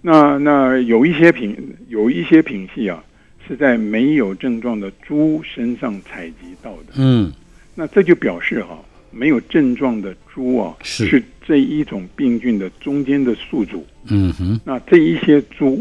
[0.00, 1.56] 那那有一些品
[1.88, 3.02] 有一些品系啊，
[3.48, 6.94] 是在没有症状的猪身上采集到的。
[6.96, 7.32] 嗯，
[7.74, 8.78] 那这就表示哈、
[9.16, 11.22] 没有症状的猪啊，是。
[11.48, 13.86] 这一种病菌的中间的宿主。
[14.08, 15.80] 嗯哼，那这一些猪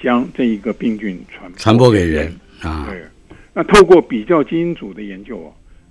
[0.00, 2.32] 将这一个病菌传传播给人。
[2.62, 3.02] 啊，对，
[3.52, 5.50] 那透过比较基因组的研究啊，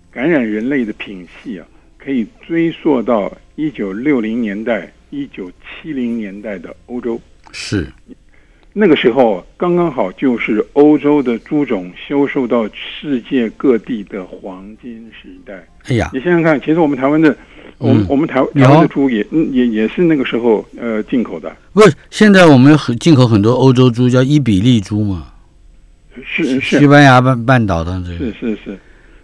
[0.09, 7.19] 感染人类的品系啊，可以追溯到一九六零年代、一九七零年代的欧洲。
[7.51, 7.85] 是，
[8.79, 15.67] 那个时候刚刚好就是欧洲的猪种销售到世界各地的黄金时代。
[15.87, 17.35] 哎呀，你想想看，其实我们台湾的，
[17.79, 25.33] 我们、嗯我们台有台湾的猪也嗯也也是那个时候呃进口的，不是，现在我们很进口很多欧洲猪，叫伊比利猪嘛，
[26.23, 26.77] 是是。
[26.77, 28.77] 西班牙半半岛的这是个，是是，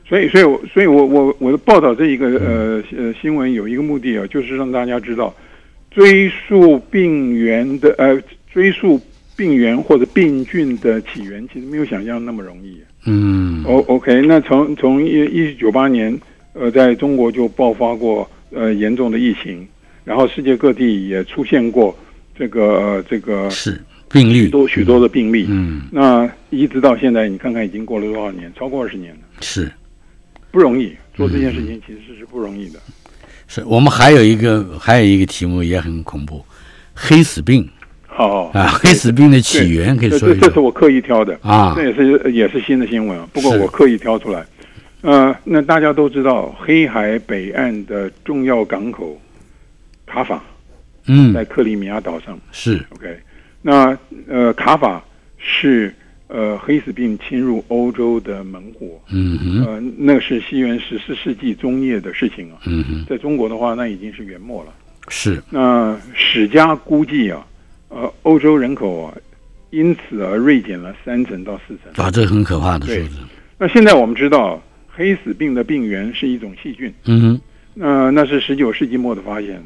[0.09, 5.31] 所以所以我所以我我我的报道这一个呃呃新闻有一个目的啊，就是让大家知道
[5.91, 8.19] 追溯病源的呃
[8.51, 8.99] 追溯
[9.35, 12.77] 病源或者病菌的起源，其实没有想象那么容易。
[13.05, 16.17] 嗯，O OK，那从从一一九九八年
[16.53, 19.67] 呃在中国就爆发过呃严重的疫情，
[20.03, 21.97] 然后世界各地也出现过
[22.37, 25.47] 这个呃这个是病例许多许多的病例。
[25.49, 28.51] 嗯，那一直到现在，你看看已经过了多少年？
[28.55, 29.19] 超过二十年了。
[29.41, 29.69] 是
[30.51, 32.79] 不容易，做这件事情其实是不容易的。
[33.47, 36.45] 是，我们还有一个还有一个题目也很恐怖，
[36.93, 37.67] 黑死病
[38.15, 43.27] 好啊，黑死病的起源可以这说一说这这是我刻意挑的，啊这，也是也是新的新闻啊。
[43.33, 44.45] 不过我刻意挑出来。
[45.01, 49.19] 呃，那大家都知道，黑海北岸的重要港口
[50.05, 50.41] 卡法
[51.07, 52.39] 嗯，在克里米亚岛上。
[52.51, 53.17] 是 OK，
[53.61, 53.97] 那
[54.29, 55.03] 呃卡法
[55.37, 55.93] 是
[56.27, 59.01] 呃黑死病侵入欧洲的猛火。
[59.09, 62.59] 嗯哼，呃，那是西元十四世纪中叶的事情啊。
[62.65, 64.71] 嗯哼，在中国的话，那已经是元末了。
[65.09, 67.45] 是那史家估计啊，
[67.95, 69.13] 呃，欧洲人口啊，
[69.69, 72.03] 因此而锐减了三成到四成。
[72.03, 73.19] 啊，这很可怕的数字，
[73.59, 77.41] 那现在我们知道，黑死病的病源是一种细菌，嗯哼，
[77.75, 79.63] 那、那是十九世纪末的发现，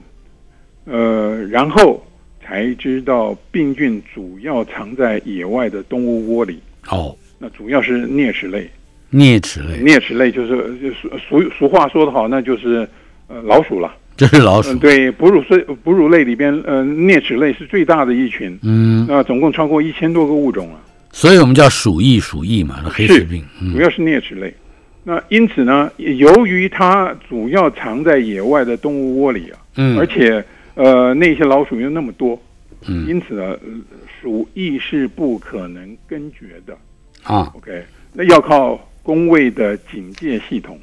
[0.84, 2.06] 呃，然后
[2.44, 6.60] 才知道病菌主要藏在野外的动物窝里，
[6.90, 8.70] 哦，那主要是啮齿类，
[9.14, 12.86] 啮齿类，啮齿类就是就俗俗俗话说得好，那就是
[13.28, 13.96] 呃老鼠了。
[14.20, 24.54] 这是老鼠嗯，，对，哺乳类哺乳类里边，呃，啮齿类是最大的一群，嗯，那总共超过一千多个物种啊，所以我们叫鼠疫，鼠疫嘛，那黑死病，嗯主要是啮齿类。
[25.04, 32.42] 那因此呢，由于它主要藏在野外的动物窝里啊，嗯，而且呃那些老鼠又那么多，
[32.88, 33.60] 嗯因此呢，呃
[34.20, 36.76] 鼠疫是不可能根绝的。
[37.24, 40.80] 啊，OK，那要靠工位的警戒系统。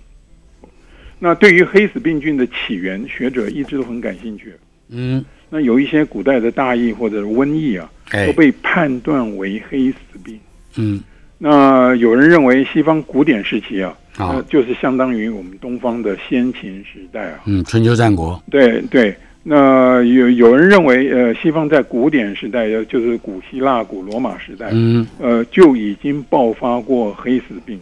[1.18, 4.52] 那对于黑死病菌的起源，学者一直都很感兴趣。
[4.90, 8.26] 嗯，那有一些古代的大疫或者瘟疫啊，哎。
[8.26, 10.38] 都，被判断为黑死病。
[10.76, 11.00] 嗯，
[11.38, 14.34] 那有人认为西方古典时期啊，好。
[14.34, 17.40] 呃，就是相当于我们东方的先秦时代啊。
[17.46, 27.80] 嗯，春秋战国，对对，那有有人认为，呃，西方在古典时代，呃就是古希腊、古罗马时代，嗯，呃，就已经爆发过黑死病。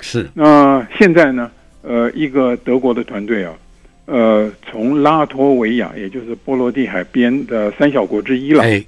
[0.00, 1.50] 是，那现在呢，
[1.88, 3.54] 呃，一个德国的团队啊，
[4.04, 8.84] 呃，从拉脱维亚，也就是波罗的海边的三小国之一了，哎，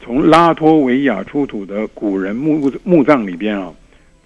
[0.00, 3.72] 从拉脱维亚出土的古人墓墓葬里边啊，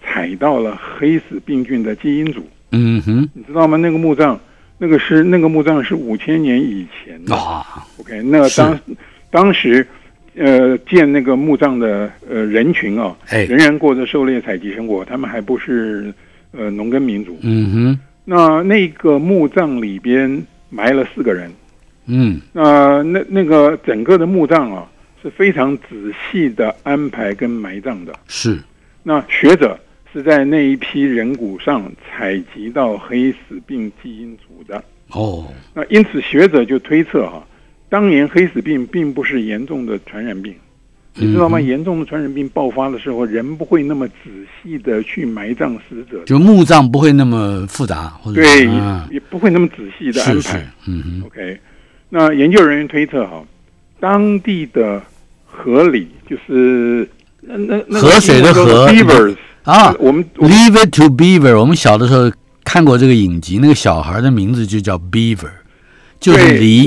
[0.05, 3.79] 采到了黑死病菌的基因组，嗯哼，你知道吗？
[3.79, 4.39] 那个墓葬，
[4.77, 7.35] 那个是那个墓葬是五千年以前的。
[7.35, 7.65] 啊
[7.99, 8.79] ，OK，那当
[9.31, 9.87] 当时
[10.37, 16.13] 呃建那个墓葬的呃人群啊，哎，仍然过着狩猎采集生活，他们还不是
[16.53, 17.39] 呃农耕民族。
[17.43, 17.99] 嗯哼，
[18.31, 21.51] 那那个墓葬里边埋了四个人，
[22.05, 24.87] 嗯，那那那个整个的墓葬啊
[25.23, 28.13] 是非常仔细的安排跟埋葬的。
[28.27, 28.59] 是，
[29.03, 29.81] 那学者
[30.13, 34.85] 是在那一批人骨上采集到黑死病基因组的。
[35.13, 37.43] 哦，那因此学者就推测哈、
[37.89, 40.55] 当年黑死病并不是严重的传染病。
[41.21, 41.61] 你知道吗？
[41.61, 44.15] 严重的传染病爆发的时候，人不会那么仔
[44.63, 49.07] 细的去埋葬死者，就墓葬不会那么复杂，或者对，啊。
[49.11, 51.59] 也也不会那么仔细的安是是排。，嗯哼，OK，
[52.09, 53.43] 那研究人员推测哈，
[54.01, 55.03] 当地的
[55.45, 57.09] 河里就是
[57.41, 62.31] 那那那河水的河 beavers 啊我们我，Leave it to Beaver，我们小的时候
[62.65, 65.51] 看过这个影集，那个小孩的名字就叫 Beaver，
[66.21, 66.33] 就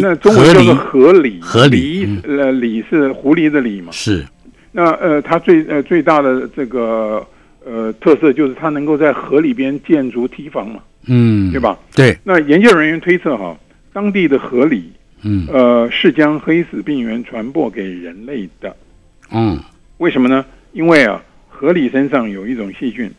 [0.01, 3.91] 那中文叫做河狸，河狸呃狸是狐狸的狸嘛？
[3.91, 4.25] 是
[4.73, 7.25] 那呃，它最呃最大的这个
[7.65, 11.59] 呃特色就是它能够在河里边建筑堤防嘛，嗯，对？
[11.59, 11.77] 吧？
[11.95, 13.57] 对，那研究人员推测哈，
[13.93, 14.83] 当地的河狸
[15.23, 18.75] 嗯呃是将黑死病源传播给人类的。
[19.31, 19.57] 嗯
[19.97, 20.45] 为什么呢？
[20.73, 23.09] 因为啊，河狸身上有一种细菌，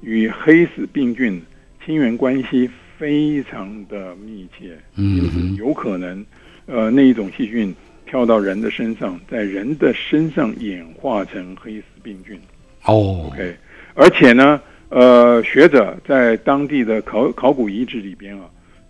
[0.00, 1.40] 与黑死病菌
[1.84, 2.68] 亲缘关系
[3.02, 6.24] 非常的密切，嗯有可能，
[6.66, 7.74] 呃，那一种细菌
[8.06, 12.38] 跳到人的身上，在人的身上演化成黑死病菌。
[12.84, 13.26] 哦。
[13.26, 13.56] OK，
[13.94, 18.44] 而且呢，呃，学者在当地的考考古遗址里边啊，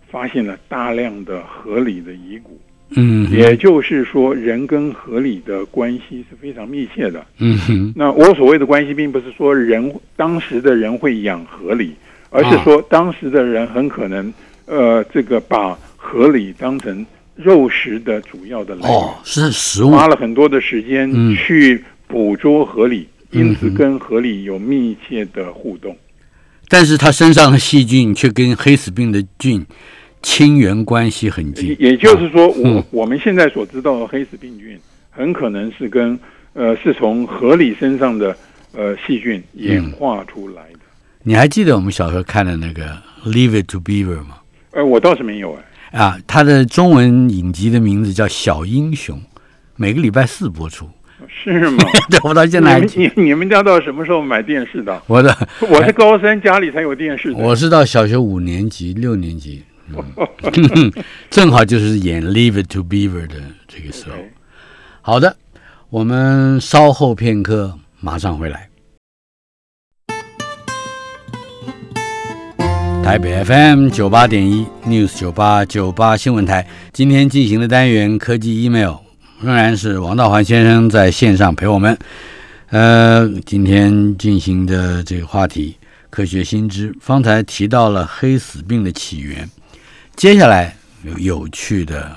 [0.07, 2.61] 发现了大量的河里的遗骨，
[2.95, 3.27] 嗯。
[3.31, 7.25] 也就是说，人跟河里的关系是非常密切的。
[7.39, 7.91] 嗯哼。
[7.95, 11.89] 那我所谓的关系，并不是说人当时的人会养河狸，
[12.33, 14.33] 而是说当时的人很可能，
[14.65, 25.95] 呃，这个把河狸当成肉食的主要的来源，哦是食物花了很多的时间嗯去捕捉河狸，因此跟河狸有密切的互动。
[26.67, 29.63] 但是它身上的细菌却跟黑死病的菌
[30.23, 31.75] 亲缘关系很近。
[31.77, 34.75] 也就是说，我、嗯 我们现在所知道的黑死病菌，
[35.11, 36.19] 很可能是跟
[36.53, 38.35] 呃是从河狸身上的
[38.73, 40.79] 呃细菌演化出来的。
[41.25, 42.85] 你还记得我们小时候看的那个
[43.31, 44.39] 《Leave It to Beaver》吗？
[44.71, 45.99] 呃，我倒是没有哎。
[45.99, 49.17] 啊，它的中文影集的名字叫《小英雄》，
[49.77, 50.89] 每个礼拜四播出。
[51.29, 51.83] 是吗？
[52.11, 55.01] 对，我到现在还你记们你你们家到什么时候买电视的？
[55.07, 57.37] 我的我是高三家里才有电视的。
[57.37, 59.63] 我是到小学五年级、六年级，
[59.95, 60.91] 嗯、
[61.31, 63.35] 正好就是演《Leave It to Beaver》的
[63.67, 64.17] 这个时候。
[65.01, 65.37] 好的，
[65.89, 68.67] 我们稍后片刻马上回来。
[73.03, 78.95] 台北 FM 九八点一 News 九八九八新闻台，今天进行的单元科技 email
[79.41, 81.95] 仍然是王道环先生在线上陪我们。
[82.69, 85.75] 呃，今天进行的这个话题，
[86.09, 89.47] 科学新知，方才提到了黑死病的起源，
[90.15, 92.09] 接下来有有趣的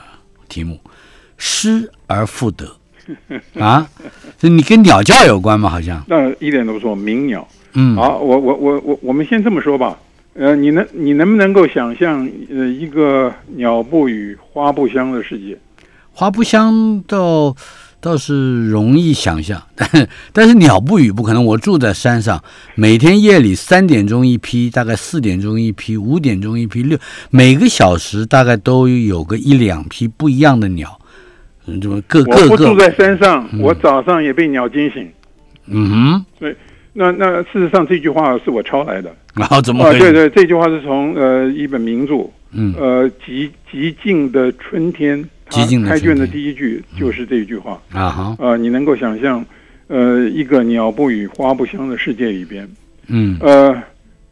[0.49, 0.79] 题目：
[1.37, 2.77] 失而复得
[3.59, 3.87] 啊，
[4.39, 5.69] 这你跟鸟叫有关吗？
[5.69, 7.47] 好像，那一点都不错，鸣鸟。
[7.75, 9.99] 嗯，好，我我我我我们先这么说吧。
[10.39, 15.57] 呃，你能你能不能够想象呃一个鸟不语花不香的世界？
[16.13, 17.55] 花不香倒
[18.01, 21.45] 倒是容易想象，但 但是鸟不语不可能。
[21.45, 22.43] 我住在山上，
[22.75, 26.99] 每天夜里三点钟一批，大概四点钟一批，五点钟一批，六
[27.31, 31.01] 每个小时大概都有个一两批不一样的鸟，
[31.67, 35.09] 嗯，这么各我各个，不住在山上，我早上也被鸟惊醒。
[35.69, 36.25] 嗯
[36.99, 39.11] 那那事实上这句话是我抄来的。
[39.11, 40.01] 哼， 然后怎么啊，回事？
[40.01, 42.75] 对对，这句话是从呃一本名著嗯。
[42.79, 47.81] 呃极极静的春天，它极静的开卷的第一句就是这一句话。
[47.93, 49.45] 啊哈，呃，你能够想象，
[49.89, 52.67] 呃，一个鸟不语花不香的世界里边，
[53.09, 53.37] 嗯。
[53.41, 53.83] 呃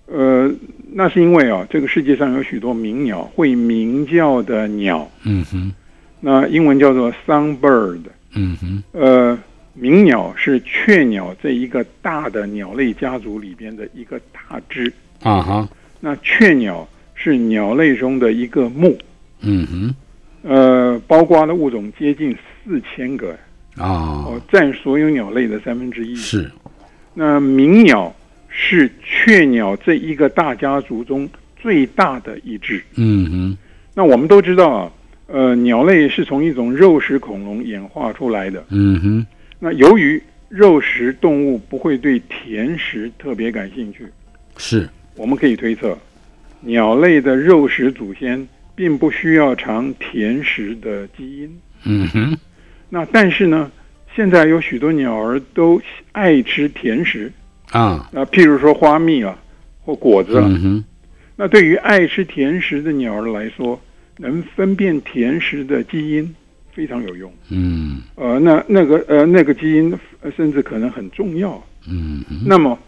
[0.07, 0.51] 呃，
[0.93, 5.73] 那是因为啊，这个世界上有许多鸣鸟，会鸣叫的鸟，嗯哼。
[6.21, 8.01] 那英文叫做 songbird。
[8.35, 8.83] 嗯哼。
[8.93, 9.39] 呃，
[9.75, 15.69] 鸣鸟是雀鸟这一个大的鸟类家族里边的一个大支，啊哈，
[16.01, 18.97] 那雀鸟是鸟类中的一个目，
[19.41, 19.95] 嗯哼。
[20.47, 23.31] 呃，包括的物种接近四千个，
[23.77, 24.23] 啊。
[24.27, 26.15] 哦，占所有鸟类的三分之一。
[26.15, 26.51] 是。
[27.15, 28.15] 那鸣鸟
[28.49, 32.83] 是雀鸟这一个大家族中最大的一只。
[32.97, 33.59] 嗯哼。
[33.95, 34.93] 那我们都知道啊，
[35.29, 38.63] 呃，鸟类是从一种肉食恐龙演化出来的。
[38.69, 39.27] 嗯哼
[39.65, 44.07] 那由于肉食动物不会对甜食特别感兴趣，
[44.59, 44.87] 是。
[45.17, 45.97] 我们可以推测，
[46.61, 51.59] 鸟类的肉食祖先并不需要尝甜食的基因。
[51.85, 52.39] 嗯哼。
[52.91, 53.73] 那但是呢，
[54.15, 55.81] 现在有许多鸟儿都
[56.13, 57.33] 爱吃甜食，
[57.71, 58.11] 啊。
[58.13, 59.35] 啊，譬如说花蜜啊，
[59.81, 60.45] 或果子啊。
[60.47, 60.85] 嗯哼。
[61.37, 63.81] 那对于爱吃甜食的鸟儿来说，
[64.19, 66.35] 能分辨甜食的基因
[66.75, 67.33] 非常有用。
[67.51, 71.63] 嗯呃，那那个呃那个基因呃甚至可能很重要。
[71.89, 72.79] 嗯那么，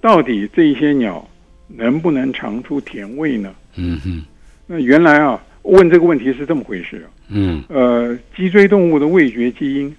[0.00, 1.26] 到底这一些鸟
[1.68, 3.54] 能不能尝出甜味呢？
[3.76, 4.22] 嗯哼
[4.66, 7.08] 那原来啊，问这个问题是这么回事啊。
[7.28, 9.94] 嗯呃，脊椎动物的味觉基因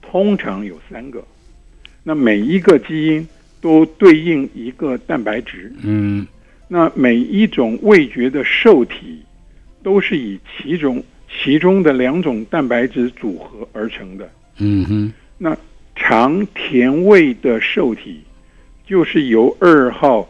[0.00, 1.22] 通常有三个，
[2.02, 3.26] 那每一个基因
[3.60, 5.72] 都对应一个蛋白质。
[5.82, 6.26] 嗯
[6.72, 9.20] 那每一种味觉的受体
[9.82, 14.28] 都是以其中其中的两种蛋白质组合而成的。
[14.58, 15.56] 嗯哼那
[15.96, 18.20] 尝甜味的受体
[18.86, 20.28] 就是由二号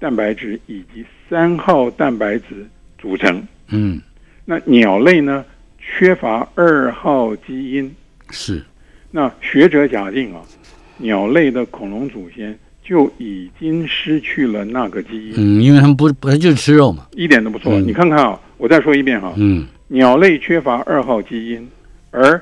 [0.00, 2.66] 蛋白质以及三号蛋白质
[2.98, 3.42] 组成。
[3.68, 4.00] 嗯，
[4.44, 5.44] 那鸟类呢，
[5.78, 7.94] 缺乏二号基因。
[8.30, 8.64] 是，
[9.10, 10.40] 那学者假定啊，
[10.96, 17.06] 鸟类的恐龙祖先就已经失去了那个基因，嗯，因为他们不本来就是吃肉嘛。
[17.12, 17.72] 一点都不错。
[17.74, 21.68] 嗯你看看啊，我再说一遍哈，嗯鸟类缺乏二号基因，
[22.10, 22.40] 而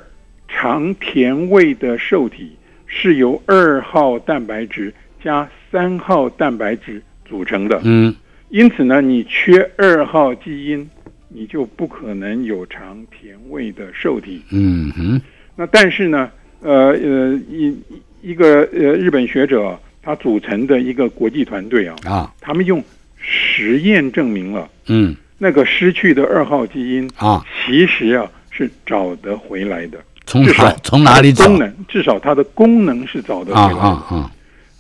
[0.49, 2.53] 尝甜味的受体
[2.87, 4.93] 是由二号蛋白质
[5.23, 7.81] 加三号蛋白质组成的。
[7.85, 8.15] 嗯
[8.49, 10.89] 因此呢，你缺二号基因，
[11.29, 14.41] 你就不可能有尝甜味的受体。
[14.53, 15.21] 嗯哼，
[15.57, 16.31] 那但是呢，
[16.61, 17.77] 呃呃，一
[18.23, 22.83] 一个呃日本学者他组成的一个国际团队啊，啊，他们用
[23.17, 29.99] 实验证明了嗯那个失去的二号基因啊，其实啊是找得回来的。
[30.25, 33.81] 从哪从哪里找功能，至少它的功能是找得回啊来的。
[33.81, 34.31] 啊啊？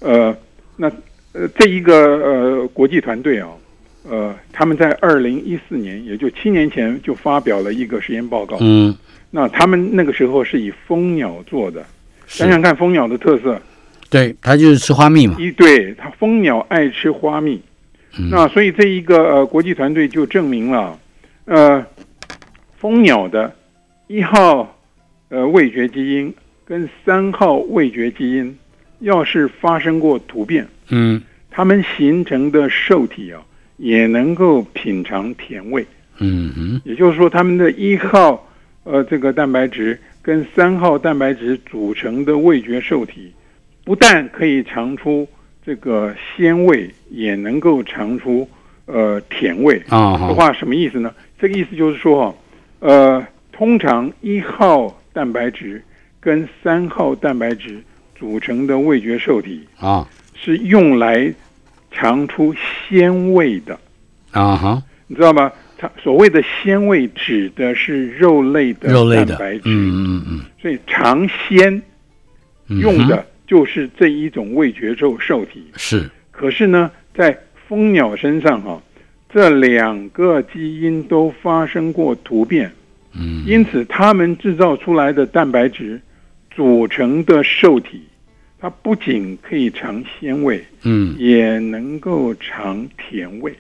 [0.01, 0.37] 呃，
[0.77, 0.91] 那
[1.33, 3.49] 呃这一个呃国际团队啊，
[4.09, 8.57] 呃，他们在二零一四年，也就七年前就发表了一个实验报告。
[8.61, 8.97] 嗯，
[9.31, 11.85] 那他们那个时候是以蜂鸟做的，
[12.27, 13.61] 想想看蜂鸟的特色，
[14.11, 15.37] 对，它就是吃花蜜嘛。
[15.39, 17.63] 一对它蜂鸟爱吃花蜜，
[18.19, 18.31] 嗯。
[18.31, 20.99] 那所以这一个呃国际团队就证明了，
[21.45, 21.85] 呃，
[22.77, 23.55] 蜂鸟的
[24.07, 24.77] 一号
[25.29, 26.33] 呃味觉基因
[26.65, 28.59] 跟三号味觉基因，
[29.01, 31.23] 要是发生过突变，嗯。
[31.49, 33.41] 它们形成的受体啊，
[33.79, 35.87] 也能够品尝甜味。
[36.19, 38.47] 嗯哼，也就是说，它们的一号
[38.85, 43.33] 呃这个蛋白质跟三号蛋白质组成的味觉受体，
[43.85, 45.27] 不但可以尝出
[45.67, 48.49] 这个鲜味，也能够尝出
[48.85, 49.83] 呃甜味。
[49.89, 51.13] 啊好，这话什么意思呢？
[51.41, 52.37] 这个意思就是说哈，
[52.79, 55.83] 呃，通常一号蛋白质
[56.21, 57.83] 跟三号蛋白质
[58.15, 61.35] 组成的味觉受体啊是用来
[61.91, 62.55] 尝出
[62.89, 63.77] 鲜味的。
[64.31, 65.51] 啊哈，你知道吗？
[65.79, 71.83] 它所谓的鲜味指的是肉类的肉类的蛋白，质，嗯嗯嗯所以尝鲜
[72.69, 75.65] 嗯，用哼的就是这一种味觉受受体。
[75.77, 77.39] 是，可是呢，在
[77.69, 78.83] 蜂鸟身上哈、
[79.33, 82.71] 这两个基因都发生过突变，
[83.13, 83.45] 嗯。
[83.47, 86.01] 因此它们制造出来的蛋白质
[86.51, 88.03] 组成的受体，
[88.59, 91.15] 它不仅可以尝鲜味，嗯。
[91.19, 93.55] 也能够尝甜味，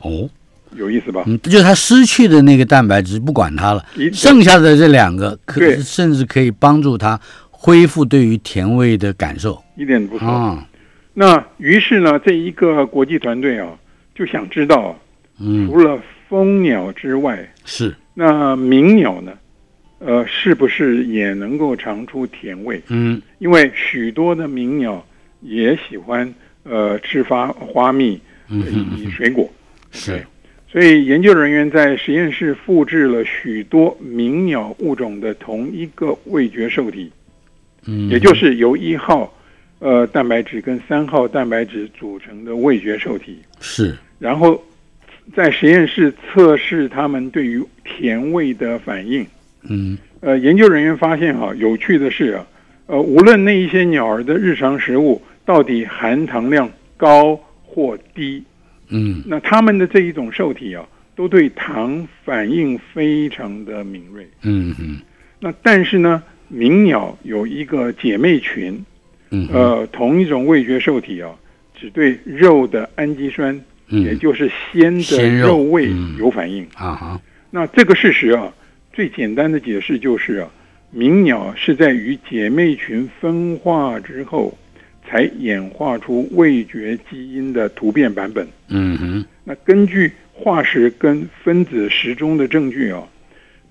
[0.00, 0.28] 哦，
[0.76, 1.24] 有意思吧？
[1.26, 5.76] 嗯，就是它失去的那个蛋白质不管它了，剩下的这两个可对。
[5.78, 7.18] 甚至可以帮助它
[7.64, 9.58] 恢复对于甜味的感受。
[9.74, 10.28] 一点不错。
[10.28, 10.68] 啊，
[11.14, 13.74] 那于是呢，这一个国际团队啊，
[14.14, 14.94] 就想知道，
[15.40, 15.66] 嗯。
[15.66, 15.98] 除了
[16.28, 19.32] 蜂鸟之外，是，那鸣鸟呢，
[19.98, 22.82] 呃，是不是也能够尝出甜味？
[22.88, 23.22] 嗯。
[23.38, 25.02] 因为许多的鸣鸟
[25.40, 26.34] 也喜欢
[26.64, 29.50] 呃吃发花蜜以及水果，
[29.90, 30.22] 是，
[30.70, 37.10] 所以研究人员在实验室复制了许多鸣鸟物种的同一个味觉受体，
[37.86, 39.32] 嗯，也就是由一号
[39.78, 43.38] 呃蛋白质跟三号蛋白质组成的味觉受体。
[43.60, 44.62] 是，然后
[45.34, 49.26] 在实验室测试它们对于甜味的反应。
[49.68, 52.46] 嗯呃，研究人员发现哈，有趣的是啊，
[52.86, 58.42] 呃，无论那一些鸟儿的日常食物到底含糖量高或低，
[58.88, 64.26] 嗯那它们的这一种受体啊，都对糖反应非常的敏锐。
[64.42, 64.98] 嗯嗯
[65.40, 66.22] 那但是呢，
[66.54, 68.80] 鸣鸟有一个姐妹群，
[69.30, 71.34] 嗯，呃，同一种味觉受体啊，
[71.74, 73.54] 只对肉的氨基酸，
[73.88, 76.64] 也嗯就是鲜的肉肉味嗯有反应。
[76.74, 78.52] 啊哈，那这个事实啊，
[78.92, 80.48] 最简单的解释就是啊，
[80.92, 84.56] 鸣鸟是在与姐妹群分化之后，
[85.08, 88.46] 才演化出味觉基因的突变版本。
[88.68, 93.02] 嗯哼，那根据化石跟分子时钟的证据啊，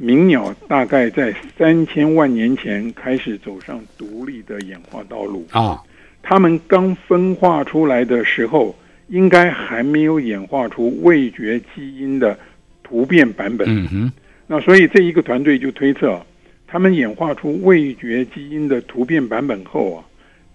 [0.04, 5.47] 鸣鸟大概在三千万年前开始走上独立的演化道路。
[5.51, 5.82] 啊，
[6.22, 8.76] 它们刚分化出来的时候，
[9.08, 12.38] 应该还没有演化出味觉基因的
[12.84, 13.66] 突变版本。
[13.70, 14.12] 嗯哼，
[14.45, 16.22] 那所以这一个团队就推测，
[16.68, 20.04] 他们演化出味觉基因的突变版本后啊，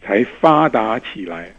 [0.02, 1.50] 才发达起来，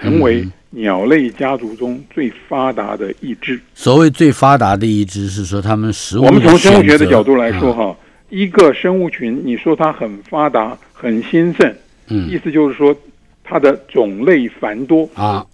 [0.00, 3.58] 成为嗯鸟类家族中最发达的一支。
[3.74, 7.76] 所谓最发达的一支是说它们食物，我们从生物学的角度来说，啊。
[7.76, 7.96] 哈，
[8.30, 11.66] 一个生物群，你说它很发达、很兴盛，
[12.08, 12.28] 嗯。
[12.28, 12.94] 意嗯思就是说
[13.42, 15.46] 它的种类繁多，啊，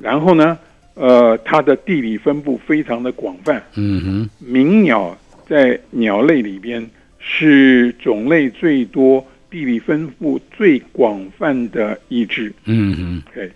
[0.00, 0.58] 然后呢，
[0.94, 3.62] 呃，它的地理分布非常的广泛。
[3.74, 5.16] 嗯哼，鸣鸟
[5.46, 12.50] 在鸟类里边是种类最多、地理分布最广泛的一支。
[12.64, 13.52] 嗯哼，对，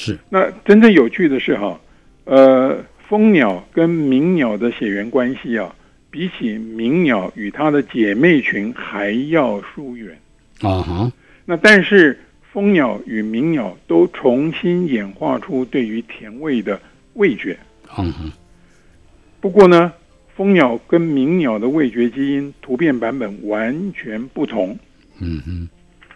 [0.00, 1.80] 是那真正有趣的是哈，
[2.24, 5.74] 呃，蜂鸟跟鸣鸟的血缘关系啊，
[6.08, 10.16] 比起鸣鸟与它的姐妹群还要疏远。
[10.60, 11.12] 啊哈，
[11.44, 12.16] 那但是
[12.52, 16.80] 蜂鸟与鸣鸟都重新演化出对于甜味的
[17.14, 17.58] 味觉。
[17.98, 18.30] 嗯哼，
[19.40, 19.92] 不过呢，
[20.36, 24.78] 蜂鸟跟鸣鸟的味觉基因突变版本完全不同。
[25.18, 25.68] 嗯哼，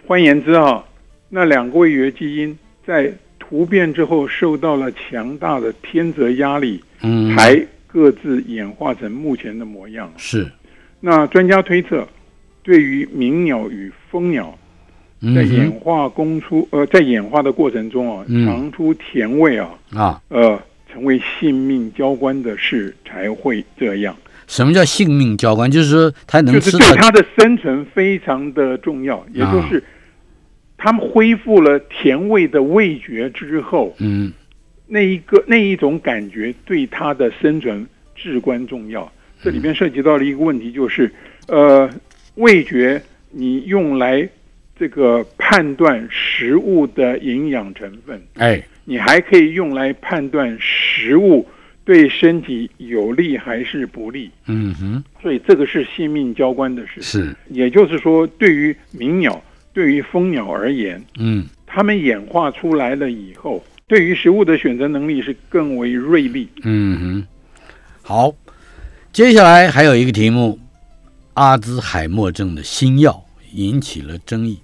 [0.06, 0.84] 换言之啊，
[1.28, 2.56] 那两个味觉基因
[2.86, 3.12] 在
[3.52, 7.54] 突变之后受到了强大的天择压力，嗯，才
[7.86, 10.10] 各自演化成目前的模样。
[10.16, 10.50] 是，
[11.00, 12.08] 那专家推测，
[12.62, 14.58] 对于鸣鸟与蜂鸟
[15.20, 18.46] 嗯在演，化供出呃，在演化的过程中啊，嗯。
[18.46, 20.58] 尝出甜味啊，啊，呃，
[20.90, 25.70] 成为性命交关的事才会这样，什么叫性命交关？
[25.70, 29.52] 就是说它能就是吃对它的生存非常的重要，也啊。
[29.52, 29.84] 就是
[30.82, 34.32] 他们恢复了甜味的味觉之后，嗯
[34.88, 39.10] 那一个那一种感觉对它的生存至关重要。
[39.40, 41.08] 这里面涉及到了一个问题，就是
[41.46, 41.88] 呃，
[42.34, 44.28] 味觉你用来
[44.76, 51.46] 这个判断食物的营养成分，哎你还可以用来判断食物
[51.84, 54.28] 对身体有利还是不利。
[54.48, 57.00] 嗯哼所以这个是性命交关的事。
[57.00, 59.40] 是也就是说，对于鸣鸟、
[59.72, 66.46] 对于蜂鸟而言，嗯它们演化出来了以后，对于食物的选择能力是更为锐利。
[66.64, 67.26] 嗯哼，
[68.02, 68.34] 好，
[69.12, 70.58] 接下来还有一个题目，
[71.34, 74.58] 阿兹海默症的新药引起了争议。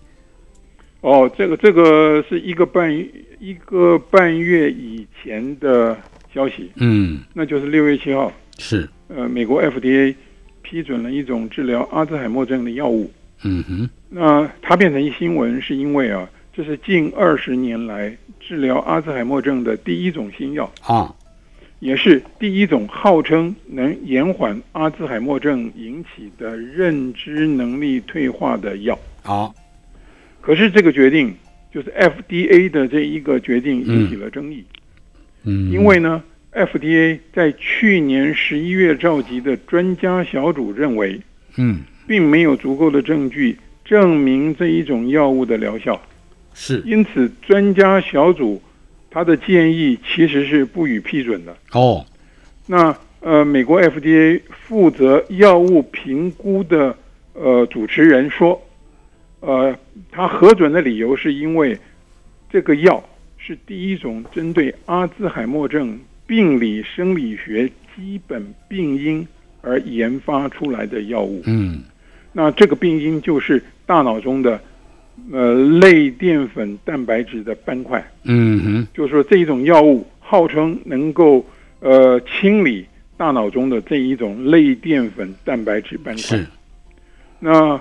[1.00, 2.92] 哦，这个这个是一个半
[3.40, 5.96] 一个半月以前的
[6.34, 10.14] 消息，嗯，那就是六月七号，是，呃，美国 FDA
[10.60, 13.10] 批准了一种治疗阿兹海默症的药物。
[13.42, 13.90] 嗯哼。
[14.08, 21.14] 那它变成一新闻，是因为啊，这是近二十年来治疗阿兹海默症的第一种新药，啊，
[21.80, 28.98] 也是第一种号称能延缓阿兹海默症引起的认知能力退化的药。
[29.24, 29.52] 啊，
[30.40, 31.34] 可是这个决定，
[31.70, 34.64] 就是 FDA 的这一个决定引起了争议，
[35.44, 36.22] 嗯，因为呢
[36.52, 41.20] ，FDA 在去年十一月召集的专家小组认为，
[41.56, 46.00] 嗯并没有足够的证据证明这一种药物的疗效。
[46.54, 48.60] 是因此，专家小组
[49.10, 51.56] 他的建议其实是不予批准的。
[51.72, 52.04] 哦，
[52.66, 56.96] 那呃，美国 FDA 负责药物评估的
[57.34, 58.60] 呃主持人说，
[59.40, 59.76] 呃，
[60.10, 61.78] 他核准的理由是因为
[62.50, 63.02] 这个药
[63.36, 69.26] 是第一种针对阿兹海默症病理生理学基本病因
[69.62, 71.42] 而研发出来的药物。
[71.46, 71.82] 嗯
[72.32, 74.60] 那这个病因就是大脑中的
[75.32, 81.44] 呃类淀粉蛋白质的斑块，嗯哼就是说这一种药物号称能够
[81.80, 86.46] 呃清理大脑中的这一种类淀粉蛋白质斑块是。
[87.40, 87.80] 那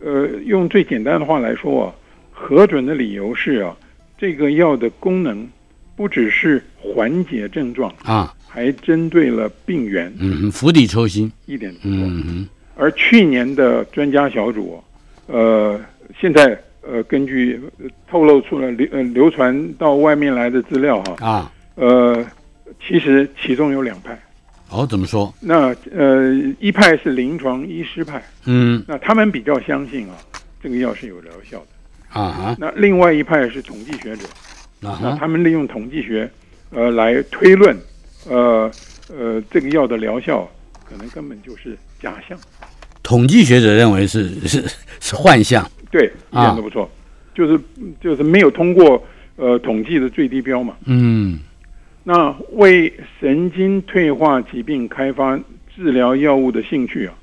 [0.00, 1.94] 呃用最简单的话来说啊，
[2.32, 3.76] 核准的理由是啊，
[4.18, 5.46] 这个药的功能
[5.94, 11.30] 不只是缓解症状，啊，还针对了病源，嗯哼，釜底抽薪。
[11.46, 11.90] 一点不错。
[11.90, 14.82] 嗯哼而去年的专家小组，
[15.26, 15.80] 呃，
[16.20, 22.24] 现在呃，根据呃透露出了流呃流传到外面来的资料哈，啊，呃，
[22.86, 24.18] 其实其中有两派，
[24.70, 25.32] 哦，怎么说？
[25.40, 30.16] 那呃一派是临床医师派，嗯那他们比较相信啊，
[30.62, 31.66] 这个药是有疗效的。
[32.20, 34.26] 啊哈那另外一派是统计学者，
[34.86, 36.30] 啊，那他们利用统计学
[36.70, 37.76] 呃来推论，
[38.28, 38.70] 呃
[39.08, 40.48] 呃这个药的疗效
[40.88, 42.38] 可能根本就是假象。
[43.02, 44.64] 统计学者认为是 是
[45.00, 45.68] 是幻象。
[45.90, 46.90] 对，一啊点都不错，
[47.34, 47.60] 就是
[48.00, 49.02] 就是没有通过
[49.36, 50.76] 呃统计的最低标嘛。
[50.86, 51.38] 嗯
[52.02, 55.38] 那为神经退化疾病开发
[55.74, 57.14] 治疗药物的兴趣啊，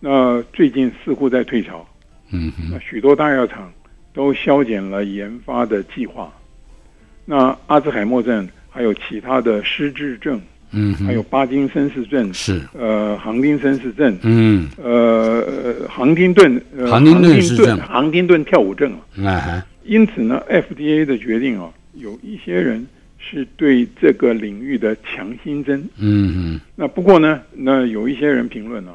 [0.00, 1.86] 那最近似乎在退潮。
[2.30, 3.72] 嗯那许多大药厂
[4.12, 6.32] 都削减了研发的计划。
[7.24, 10.40] 那阿兹海默症还有其他的失智症，
[10.78, 19.24] 嗯，还有巴金森氏症，是呃，杭丁森氏症，嗯呃，呃杭丁顿，呃杭丁顿氏症杭丁顿跳舞症啊。
[19.24, 22.84] 啊因此呢，FDA 的决定啊，有一些人
[23.18, 25.78] 是对这个领域的强心针。
[25.96, 28.92] 嗯嗯那不过呢，那有一些人评论啊，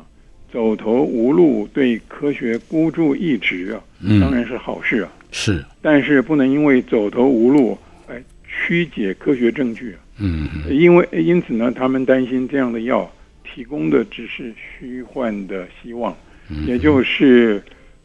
[0.51, 3.79] 走投无路，对科学孤注一掷啊，
[4.19, 5.09] 当嗯然是好事啊。
[5.31, 7.77] 是但是不能因为走投无路，
[8.09, 9.99] 哎，曲解科学证据啊。
[10.21, 13.11] 嗯因为因此呢，他们担心这样的药
[13.43, 16.15] 提供的只是虚幻的希望，
[16.49, 17.61] 嗯也就是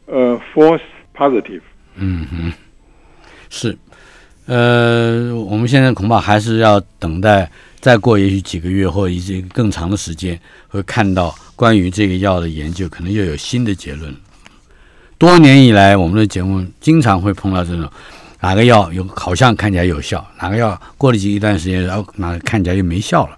[0.07, 0.81] 呃 false
[1.15, 1.61] positive。
[1.95, 2.51] 嗯哼
[3.49, 3.77] 是
[4.45, 7.49] 呃，我们现在恐怕还是要等待，
[7.79, 10.39] 再过也许几个月或一些更长的时间，
[10.69, 14.13] 会看到关于这个药的研究，可能又有新的结论。
[15.17, 17.89] 多年以来，我们的节目经常会碰到这种
[18.39, 23.37] 哪个药有好像看起来有效，哪个药过了几一段时间，然后哪个看起来又没效了，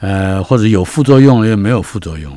[0.00, 2.36] 呃，或者有副作用又没有副作用。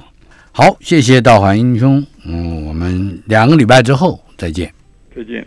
[0.52, 4.74] 好，谢谢道环英兄，嗯，我们两个礼拜之后再见。
[5.16, 5.46] 再见。